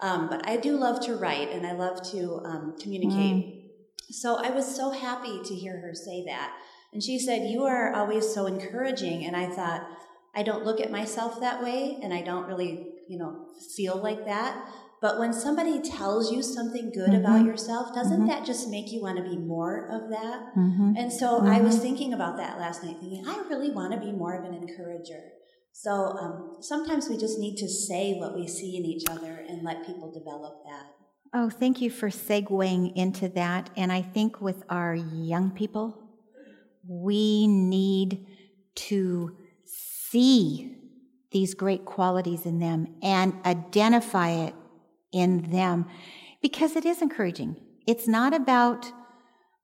[0.00, 3.70] Um, but I do love to write and I love to um, communicate.
[4.10, 6.52] So I was so happy to hear her say that.
[6.92, 9.24] And she said, You are always so encouraging.
[9.26, 9.86] And I thought,
[10.34, 14.24] I don't look at myself that way and I don't really, you know, feel like
[14.24, 14.66] that.
[15.00, 17.46] But when somebody tells you something good about Mhm.
[17.46, 18.28] yourself, doesn't Mhm.
[18.28, 20.54] that just make you want to be more of that?
[20.56, 20.94] Mhm.
[20.96, 21.82] And so I was Mhm.
[21.82, 25.32] thinking about that last night, thinking, I really want to be more of an encourager.
[25.72, 29.62] So um, sometimes we just need to say what we see in each other and
[29.62, 30.86] let people develop that.
[31.34, 33.70] Oh, thank you for segueing into that.
[33.76, 35.98] And I think with our young people,
[36.86, 38.26] we need
[38.74, 40.76] to see
[41.30, 44.54] these great qualities in them and identify it
[45.10, 45.86] in them
[46.42, 47.56] because it is encouraging.
[47.86, 48.92] It's not about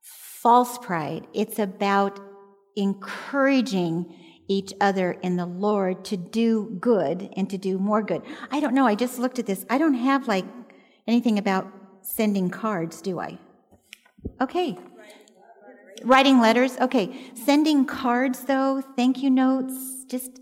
[0.01, 2.19] false pride, it's about
[2.77, 4.15] encouraging
[4.49, 8.23] each other in the Lord to do good and to do more good.
[8.51, 9.65] I don't know, I just looked at this.
[9.71, 10.47] I don't have like
[11.07, 11.71] anything about
[12.03, 13.39] sending cards, do I?
[14.41, 14.79] Okay.
[16.03, 17.33] Writing letters, okay.
[17.35, 20.41] Sending cards, though, thank you notes, just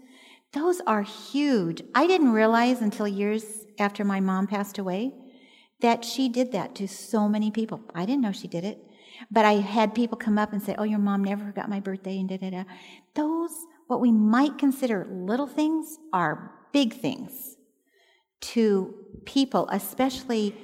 [0.52, 1.82] those are huge.
[1.94, 5.12] I didn't realize until years after my mom passed away
[5.80, 7.80] that she did that to so many people.
[7.94, 8.82] I didn't know she did it.
[9.30, 12.18] But I had people come up and say, Oh, your mom never forgot my birthday,
[12.18, 12.64] and da da da.
[13.14, 13.52] Those,
[13.86, 17.56] what we might consider little things, are big things
[18.40, 20.54] to people, especially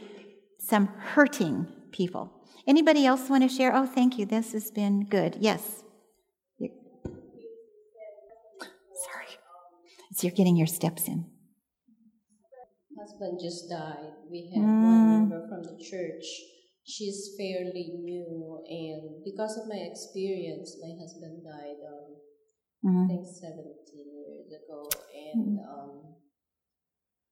[0.59, 2.33] some hurting people.
[2.67, 3.75] Anybody else want to share?
[3.75, 4.27] Oh, thank you.
[4.27, 5.37] This has been good.
[5.41, 5.83] Yes.
[6.61, 6.71] Sorry.
[10.13, 11.27] So you're getting your steps in.
[12.99, 14.13] husband just died.
[14.31, 14.85] We had Mm.
[14.85, 16.25] one member from the church.
[16.85, 22.17] She's fairly new, and because of my experience, my husband died, um,
[22.85, 23.07] I Mhm.
[23.09, 26.17] think 17 years ago, and um,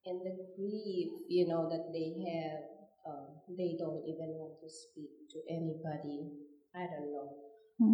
[0.06, 2.62] and the grief, you know, that they have,
[3.06, 3.26] um,
[3.58, 6.30] they don't even want to speak to anybody.
[6.74, 7.28] I don't know.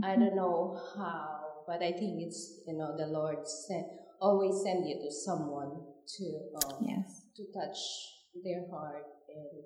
[0.02, 0.20] I Mhm.
[0.20, 3.86] don't know how, but I think it's you know the Lord sent
[4.20, 5.72] always send you to someone
[6.16, 6.26] to
[6.62, 7.22] um, Yes.
[7.36, 7.78] to touch
[8.44, 9.64] their heart and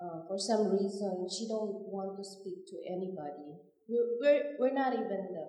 [0.00, 3.56] uh, for some reason she don't want to speak to anybody
[3.88, 5.46] we're, we're, we're not even the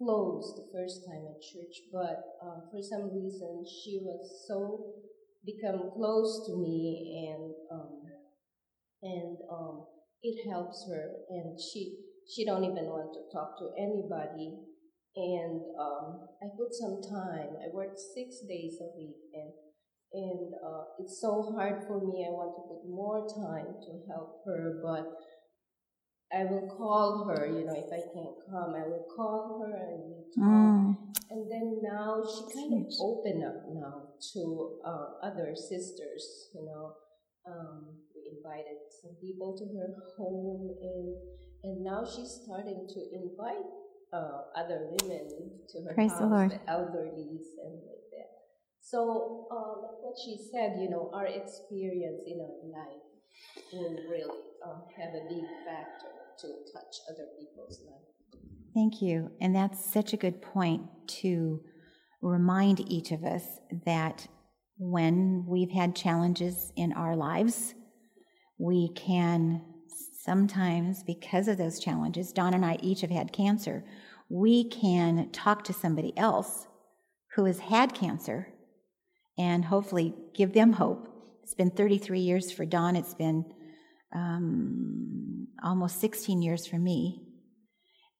[0.00, 4.96] close the first time at church but uh, for some reason she was so
[5.44, 8.00] become close to me and um,
[9.02, 9.84] and um,
[10.22, 14.56] it helps her and she she don't even want to talk to anybody
[15.16, 17.50] and um, I put some time.
[17.58, 19.50] I work six days a week, and
[20.12, 22.26] and uh, it's so hard for me.
[22.26, 25.06] I want to put more time to help her, but
[26.32, 30.14] I will call her, you know, if I can't come, I will call her and
[30.14, 30.46] we talk.
[30.46, 30.96] Mm.
[31.30, 36.94] And then now she kind of opened up now to uh, other sisters, you know.
[37.50, 41.16] Um, we invited some people to her home, and
[41.64, 43.66] and now she's starting to invite
[44.12, 45.26] uh, other women
[45.70, 46.50] to her Praise house, the Lord.
[46.52, 48.30] the elderlies and like that.
[48.80, 53.02] So, uh, like what she said, you know, our experience in our life
[53.72, 58.42] will really uh, have a big factor to touch other people's life.
[58.74, 59.30] Thank you.
[59.40, 60.82] And that's such a good point
[61.22, 61.60] to
[62.22, 63.44] remind each of us
[63.84, 64.26] that
[64.78, 67.74] when we've had challenges in our lives,
[68.58, 69.62] we can
[70.22, 73.84] sometimes, because of those challenges, Don and I each have had cancer,
[74.28, 76.66] we can talk to somebody else
[77.34, 78.48] who has had cancer
[79.38, 81.08] and hopefully give them hope.
[81.42, 83.44] It's been 33 years for Don, it's been
[84.14, 87.22] um, almost 16 years for me.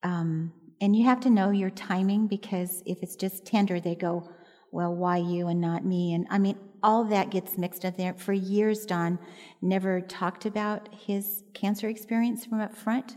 [0.03, 4.30] Um, and you have to know your timing because if it's just tender, they go,
[4.72, 6.14] well, why you and not me?
[6.14, 8.14] And I mean, all that gets mixed up there.
[8.14, 9.18] For years, Don
[9.61, 13.16] never talked about his cancer experience from up front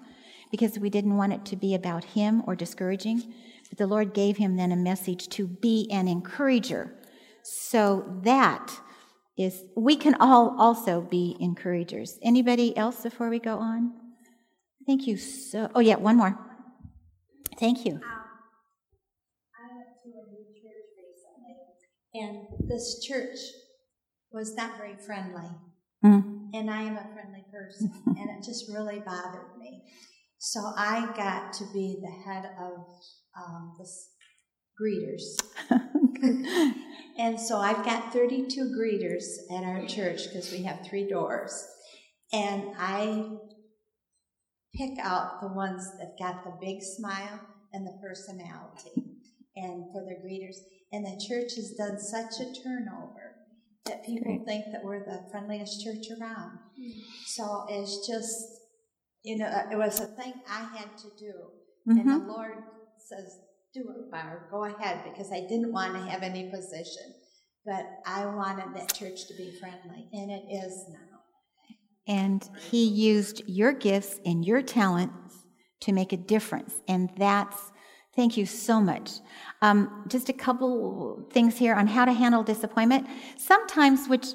[0.52, 3.34] because we didn't want it to be about him or discouraging.
[3.70, 6.94] But the Lord gave him then a message to be an encourager.
[7.44, 8.80] So that
[9.38, 12.20] is, we can all also be encouragers.
[12.22, 13.94] Anybody else before we go on?
[14.86, 15.70] Thank you so.
[15.74, 16.38] Oh, yeah, one more.
[17.60, 17.94] Thank you.
[19.54, 21.56] I went to a new church recently,
[22.14, 23.40] and this church
[24.32, 25.50] was not very friendly.
[26.04, 26.50] Mm.
[26.54, 29.84] And I am a friendly person, and it just really bothered me.
[30.38, 32.86] So I got to be the head of
[33.38, 33.88] um, the
[34.80, 35.38] greeters.
[37.18, 41.68] and so I've got 32 greeters at our church because we have three doors.
[42.32, 43.38] And I
[44.76, 47.40] pick out the ones that got the big smile
[47.74, 49.20] and the personality
[49.56, 50.56] and for the greeters.
[50.92, 53.36] And the church has done such a turnover
[53.86, 54.46] that people Great.
[54.46, 56.60] think that we're the friendliest church around.
[57.26, 58.48] So it's just,
[59.24, 61.34] you know, it was a thing I had to do.
[61.86, 62.26] And Mhm.
[62.28, 62.64] the Lord
[62.98, 63.40] says,
[63.74, 67.14] do it, Barb, go ahead, because I didn't want to have any position.
[67.66, 71.20] But I wanted that church to be friendly, and it is now.
[72.08, 75.46] And he used your gifts and your talents
[75.82, 76.76] to make a difference.
[76.88, 77.72] And that's,
[78.16, 79.12] thank you so much.
[79.62, 83.08] Um, just a couple things here on how to handle disappointment.
[83.38, 84.28] Sometimes, which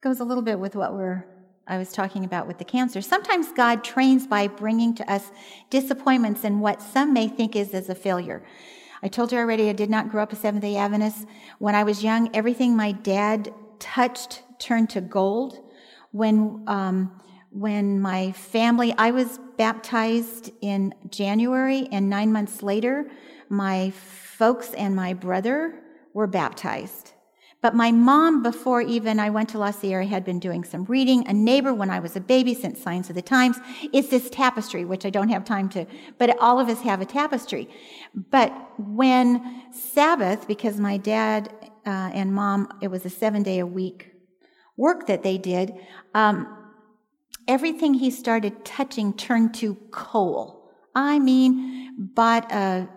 [0.00, 1.26] goes a little bit with what we're
[1.70, 3.00] I was talking about with the cancer.
[3.00, 5.30] Sometimes God trains by bringing to us
[5.70, 8.42] disappointments and what some may think is as a failure.
[9.04, 11.26] I told you already I did not grow up a Seventh day Adventist.
[11.60, 15.60] When I was young, everything my dad touched turned to gold.
[16.10, 23.08] When, um, when my family, I was baptized in January, and nine months later,
[23.48, 25.80] my folks and my brother
[26.14, 27.12] were baptized.
[27.62, 31.26] But my mom, before even I went to La Sierra, had been doing some reading.
[31.28, 33.58] A neighbor, when I was a baby, sent Signs of the Times.
[33.92, 35.86] It's this tapestry, which I don't have time to,
[36.16, 37.68] but all of us have a tapestry.
[38.14, 41.52] But when Sabbath, because my dad
[41.86, 44.12] uh, and mom, it was a seven day a week
[44.76, 45.74] work that they did,
[46.14, 46.56] um,
[47.46, 50.70] everything he started touching turned to coal.
[50.94, 52.88] I mean, bought a,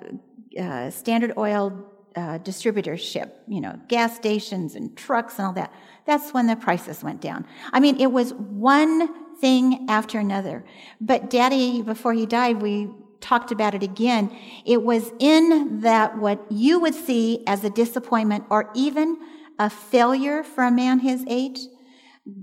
[0.57, 5.73] a Standard Oil uh, distributorship, you know, gas stations and trucks and all that.
[6.06, 7.45] That's when the prices went down.
[7.72, 10.64] I mean, it was one thing after another.
[11.02, 14.35] But Daddy, before he died, we talked about it again.
[14.65, 19.18] It was in that what you would see as a disappointment or even
[19.60, 21.60] a failure for a man his age,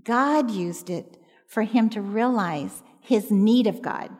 [0.04, 4.10] God used it for him to realize his need of God.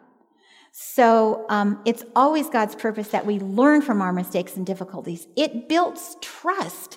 [0.83, 5.27] So um, it's always God's purpose that we learn from our mistakes and difficulties.
[5.37, 6.97] It builds trust.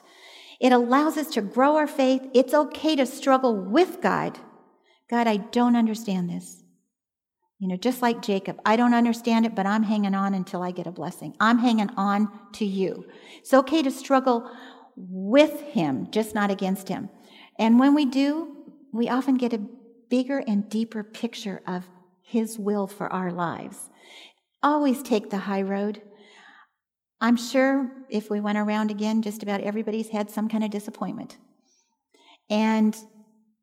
[0.61, 2.21] It allows us to grow our faith.
[2.33, 4.39] It's okay to struggle with God.
[5.09, 6.63] God, I don't understand this.
[7.59, 10.71] You know, just like Jacob, I don't understand it, but I'm hanging on until I
[10.71, 11.35] get a blessing.
[11.41, 13.05] I'm hanging on to you.
[13.39, 14.49] It's okay to struggle
[14.95, 17.09] with Him, just not against Him.
[17.59, 18.55] And when we do,
[18.93, 19.61] we often get a
[20.09, 21.83] bigger and deeper picture of
[22.33, 23.89] His will for our lives.
[24.63, 26.01] Always take the high road.
[27.21, 31.37] I'm sure if we went around again, just about everybody's had some kind of disappointment.
[32.49, 32.97] And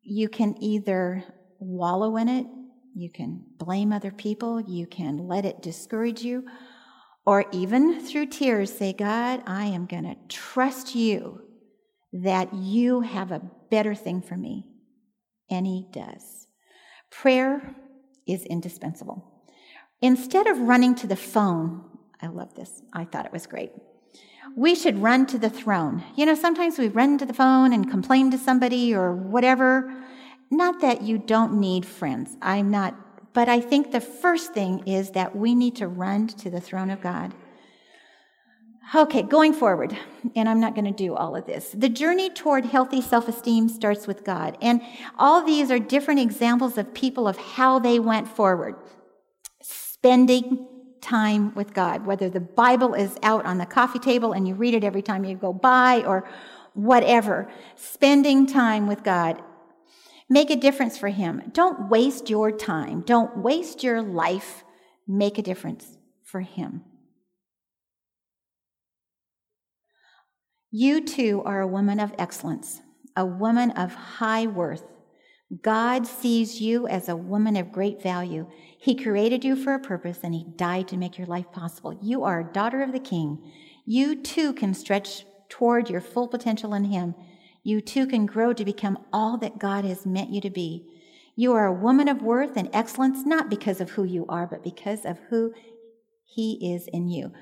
[0.01, 1.25] you can either
[1.59, 2.47] wallow in it,
[2.95, 6.45] you can blame other people, you can let it discourage you,
[7.25, 11.41] or even through tears say, God, I am going to trust you
[12.13, 14.65] that you have a better thing for me.
[15.49, 16.47] And He does.
[17.11, 17.75] Prayer
[18.27, 19.23] is indispensable.
[20.01, 21.83] Instead of running to the phone,
[22.21, 22.81] I love this.
[22.93, 23.71] I thought it was great.
[24.55, 26.03] We should run to the throne.
[26.15, 29.93] You know, sometimes we run to the phone and complain to somebody or whatever.
[30.49, 32.35] Not that you don't need friends.
[32.41, 36.49] I'm not, but I think the first thing is that we need to run to
[36.49, 37.33] the throne of God.
[38.93, 39.97] Okay, going forward,
[40.35, 41.73] and I'm not going to do all of this.
[41.77, 44.57] The journey toward healthy self esteem starts with God.
[44.61, 44.81] And
[45.17, 48.75] all these are different examples of people of how they went forward.
[49.61, 50.67] Spending
[50.99, 54.73] time with God, whether the Bible is out on the coffee table and you read
[54.73, 56.27] it every time you go by or
[56.73, 57.49] whatever.
[57.75, 59.41] Spending time with God.
[60.27, 61.43] Make a difference for Him.
[61.53, 63.01] Don't waste your time.
[63.01, 64.63] Don't waste your life.
[65.07, 66.83] Make a difference for Him.
[70.73, 72.79] You too are a woman of excellence,
[73.17, 74.85] a woman of high worth.
[75.61, 78.47] God sees you as a woman of great value.
[78.79, 81.99] He created you for a purpose and He died to make your life possible.
[82.01, 83.51] You are a daughter of the King.
[83.85, 87.15] You too can stretch toward your full potential in Him.
[87.63, 90.87] You too can grow to become all that God has meant you to be.
[91.35, 94.63] You are a woman of worth and excellence, not because of who you are, but
[94.63, 95.53] because of who
[96.23, 97.33] He is in you.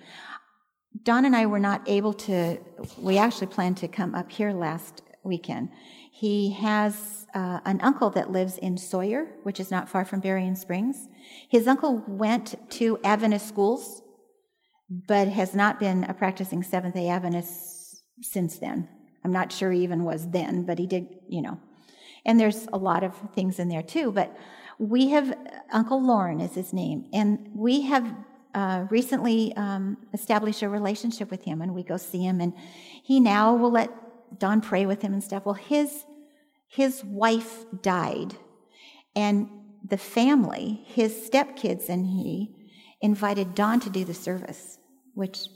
[1.04, 2.58] Don and I were not able to,
[2.98, 5.70] we actually planned to come up here last weekend.
[6.12, 10.56] He has uh, an uncle that lives in Sawyer, which is not far from Berrien
[10.56, 11.08] Springs.
[11.50, 14.02] His uncle went to Adventist schools,
[14.90, 18.90] but has not been a practicing Seventh day Adventist since then.
[19.24, 21.60] I'm not sure he even was then, but he did, you know.
[22.26, 24.12] And there's a lot of things in there too.
[24.12, 24.36] But
[24.78, 25.38] we have,
[25.72, 28.14] Uncle Lauren is his name, and we have
[28.54, 32.54] uh, recently um, established a relationship with him, and we go see him, and
[33.04, 33.92] he now will let
[34.40, 35.46] Don pray with him and stuff.
[35.46, 36.06] Well, his
[36.68, 38.36] his wife died,
[39.16, 39.50] and
[39.88, 42.56] the family, his stepkids, and he
[43.02, 44.78] invited Don to do the service,
[45.14, 45.48] which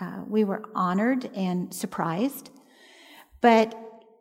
[0.00, 2.50] uh, we were honored and surprised.
[3.40, 3.74] But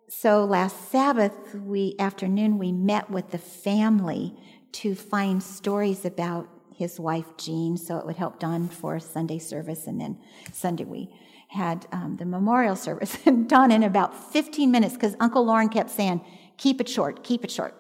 [0.08, 4.38] so last Sabbath we afternoon we met with the family
[4.74, 9.88] to find stories about his wife Jean, so it would help Don for Sunday service,
[9.88, 10.18] and then
[10.52, 11.10] Sunday we
[11.50, 13.18] had um, the memorial service.
[13.26, 16.22] And Don, in about 15 minutes, because Uncle Lauren kept saying,
[16.58, 17.76] "Keep it short, keep it short."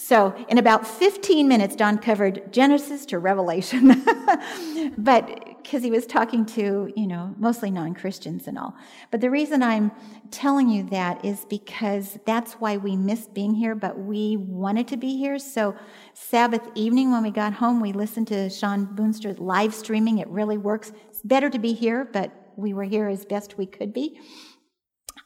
[0.00, 4.04] So, in about 15 minutes, Don covered Genesis to Revelation.
[4.96, 8.76] but because he was talking to, you know, mostly non Christians and all.
[9.10, 9.90] But the reason I'm
[10.30, 14.96] telling you that is because that's why we missed being here, but we wanted to
[14.96, 15.36] be here.
[15.36, 15.74] So,
[16.14, 20.18] Sabbath evening when we got home, we listened to Shawn Boonstra live streaming.
[20.18, 20.92] It really works.
[21.10, 24.20] It's better to be here, but we were here as best we could be.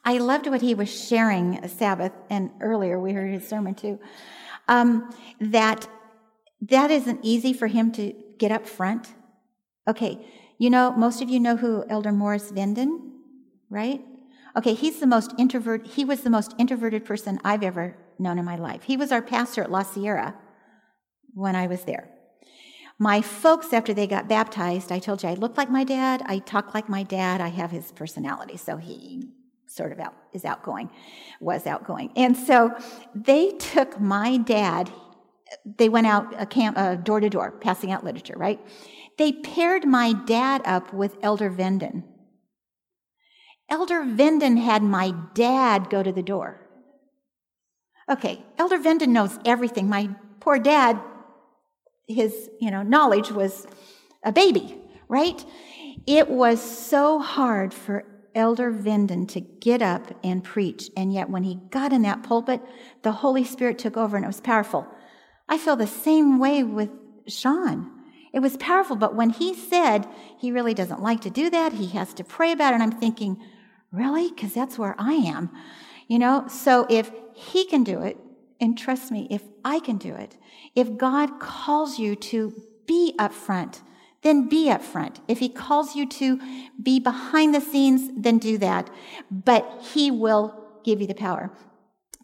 [0.03, 4.01] I loved what he was sharing Sabbath, and earlier we heard his sermon too
[4.73, 5.87] um, that
[6.63, 9.15] that isn't easy for him to get up front.
[9.87, 10.25] Okay,
[10.59, 13.11] you know, most of you know who Elder Morris Venden,
[13.69, 14.01] right?
[14.57, 15.87] Okay, he's the most introvert.
[15.87, 18.85] He was the most introverted person I've ever known in my life.
[18.85, 20.35] He was our pastor at La Sierra
[21.35, 22.09] when I was there.
[22.99, 26.39] My folks, after they got baptized, I told you I look like my dad, I
[26.39, 28.57] talk like my dad, I have his personality.
[28.57, 29.29] So he
[29.75, 30.91] sort of out, is outgoing,
[31.41, 32.13] was outgoing.
[32.17, 32.75] And so
[33.15, 34.91] they took my dad,
[35.65, 38.61] they went out a door to door, passing out literature, right?
[39.19, 42.05] They paired my dad up with Elder Venden.
[43.69, 46.61] Elder Venden had my dad go to the door.
[48.11, 49.89] Okay, Elder Venden knows everything.
[49.89, 51.01] My poor dad,
[52.07, 53.67] his, you know, knowledge was
[54.25, 54.79] a baby,
[55.09, 55.45] right?
[56.07, 58.05] It was so hard for
[58.35, 60.91] Elder Venden to get up and preach.
[60.97, 62.61] And yet, when he got in that pulpit,
[63.03, 64.87] the Holy Spirit took over and it was powerful.
[65.49, 66.91] I feel the same way with
[67.27, 67.91] Shawn.
[68.33, 71.89] It was powerful, but when he said he really doesn't like to do that, he
[71.89, 73.37] has to pray about it, I'm thinking,
[73.91, 74.31] really?
[74.31, 75.51] Because that's where I am.
[76.09, 78.17] You know, so if he can do it,
[78.61, 80.39] and trust me, if I can do it,
[80.75, 82.55] if God calls you to
[82.87, 83.83] be up front,
[84.23, 85.21] then be up front.
[85.29, 86.41] If he calls you to
[86.81, 88.89] be behind the scenes, then do that.
[89.31, 90.55] But he will
[90.85, 91.51] give you the power.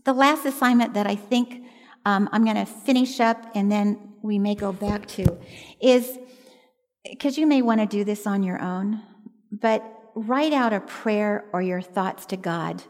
[0.04, 1.64] The last assignment that I think
[2.04, 5.38] um, I'm going to finish up and then we may go back to
[5.80, 6.18] is
[7.08, 9.02] because you may want to do this on your own,
[9.50, 9.84] but
[10.14, 12.82] write out a prayer or your thoughts to God.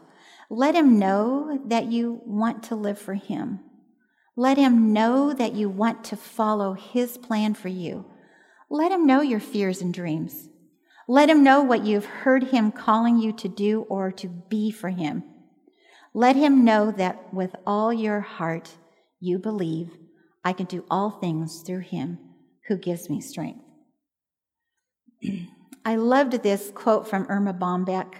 [0.49, 3.59] Let him know that you want to live for him.
[4.35, 8.05] Let him know that you want to follow his plan for you.
[8.69, 10.49] Let him know your fears and dreams.
[11.07, 14.89] Let him know what you've heard him calling you to do or to be for
[14.89, 15.23] him.
[16.13, 18.69] Let him know that with all your heart
[19.19, 19.89] you believe
[20.43, 22.19] I can do all things through him
[22.67, 23.63] who gives me strength.
[25.85, 28.13] I loved this quote from Erma Bombeck.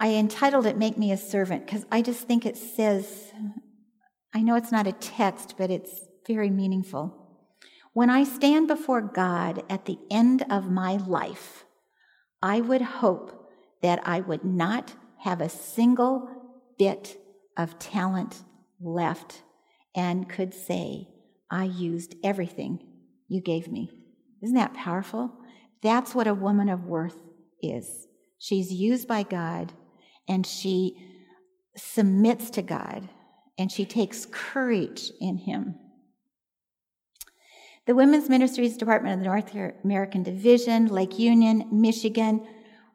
[0.00, 3.32] I entitled it Make Me a Servant because I just think it says,
[4.32, 7.23] I know it's not a text, but it's very meaningful.
[7.94, 11.64] When I stand before God at the end of my life,
[12.42, 13.48] I would hope
[13.82, 16.28] that I would not have a single
[16.76, 17.16] bit
[17.56, 18.42] of talent
[18.80, 19.42] left
[19.94, 21.06] and could say,
[21.48, 22.84] I used everything
[23.28, 23.90] you gave me.
[24.42, 25.32] Isn't that powerful?
[25.80, 27.18] That's what a woman of worth
[27.62, 28.08] is.
[28.38, 29.72] She's used by God
[30.26, 30.96] and she
[31.76, 33.08] submits to God
[33.56, 35.76] and she takes courage in Him.
[37.86, 39.54] The Women's Ministries Department of the North
[39.84, 42.46] American Division, Lake Union, Michigan,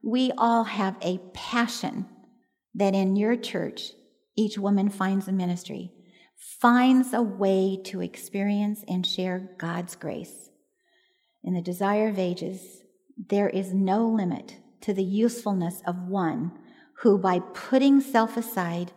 [0.02, 2.08] we all have a passion
[2.74, 3.92] that in your church,
[4.36, 5.92] each woman finds a ministry,
[6.36, 10.50] finds a way to experience and share God's grace.
[11.44, 12.82] In the desire of ages,
[13.16, 16.52] there is no limit to the usefulness of one
[17.02, 18.92] who, by putting self aside,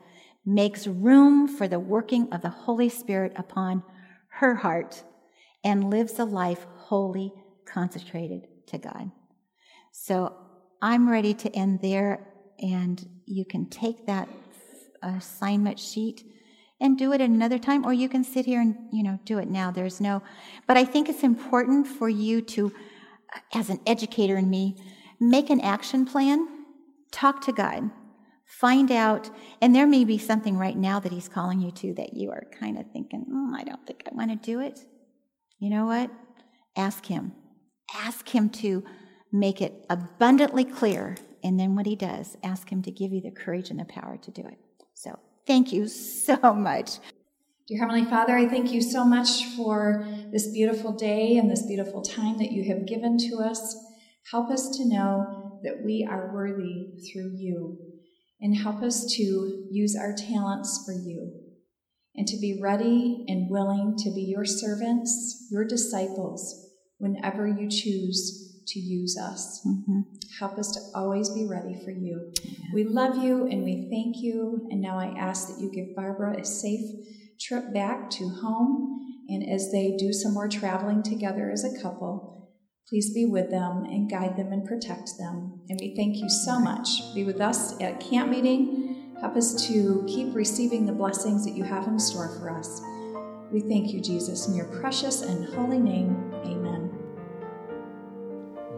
[0.46, 3.82] makes room for the working of the Holy Spirit upon
[4.38, 5.04] her heart
[5.64, 7.32] and lives a life wholly
[7.64, 9.10] consecrated to God.
[9.92, 10.34] So
[10.80, 12.26] I'm ready to end there,
[12.60, 14.28] and you can take that
[15.02, 16.24] assignment sheet
[16.80, 19.38] and do it at another time, or you can sit here and you know do
[19.38, 19.70] it now.
[19.70, 20.22] There's no,
[20.66, 22.72] but I think it's important for you to,
[23.54, 24.82] as an educator in me,
[25.20, 26.48] make an action plan,
[27.12, 27.90] talk to God,
[28.44, 29.30] find out,
[29.60, 32.46] and there may be something right now that He's calling you to that you are
[32.58, 34.84] kind of thinking, mm, I don't think I want to do it.
[35.62, 36.10] You know what?
[36.76, 37.30] Ask Him.
[37.94, 38.82] Ask Him to
[39.30, 41.16] make it abundantly clear.
[41.44, 44.16] And then what He does, ask Him to give you the courage and the power
[44.16, 44.58] to do it.
[44.94, 45.16] So
[45.46, 46.98] thank you so much.
[47.68, 52.02] Dear Heavenly Father, I thank you so much for this beautiful day and this beautiful
[52.02, 53.76] time that you have given to us.
[54.32, 57.78] Help us to know that we are worthy through you,
[58.40, 61.41] and help us to use our talents for you,
[62.14, 68.62] and to be ready and willing to be your servants, your disciples, whenever you choose
[68.66, 69.60] to use us.
[69.66, 70.00] Mm-hmm.
[70.38, 72.32] Help us to always be ready for you.
[72.72, 74.68] We love you and we thank you.
[74.70, 76.84] And now I ask that you give Barbara a safe
[77.40, 79.00] trip back to home.
[79.28, 82.50] And as they do some more traveling together as a couple,
[82.88, 85.62] please be with them and guide them and protect them.
[85.68, 87.14] And we thank you so much.
[87.14, 88.91] Be with us at camp meeting.
[89.22, 92.82] Help us to keep receiving the blessings that you have in store for us.
[93.52, 96.34] We thank you, Jesus, in your precious and holy name.
[96.44, 96.90] Amen.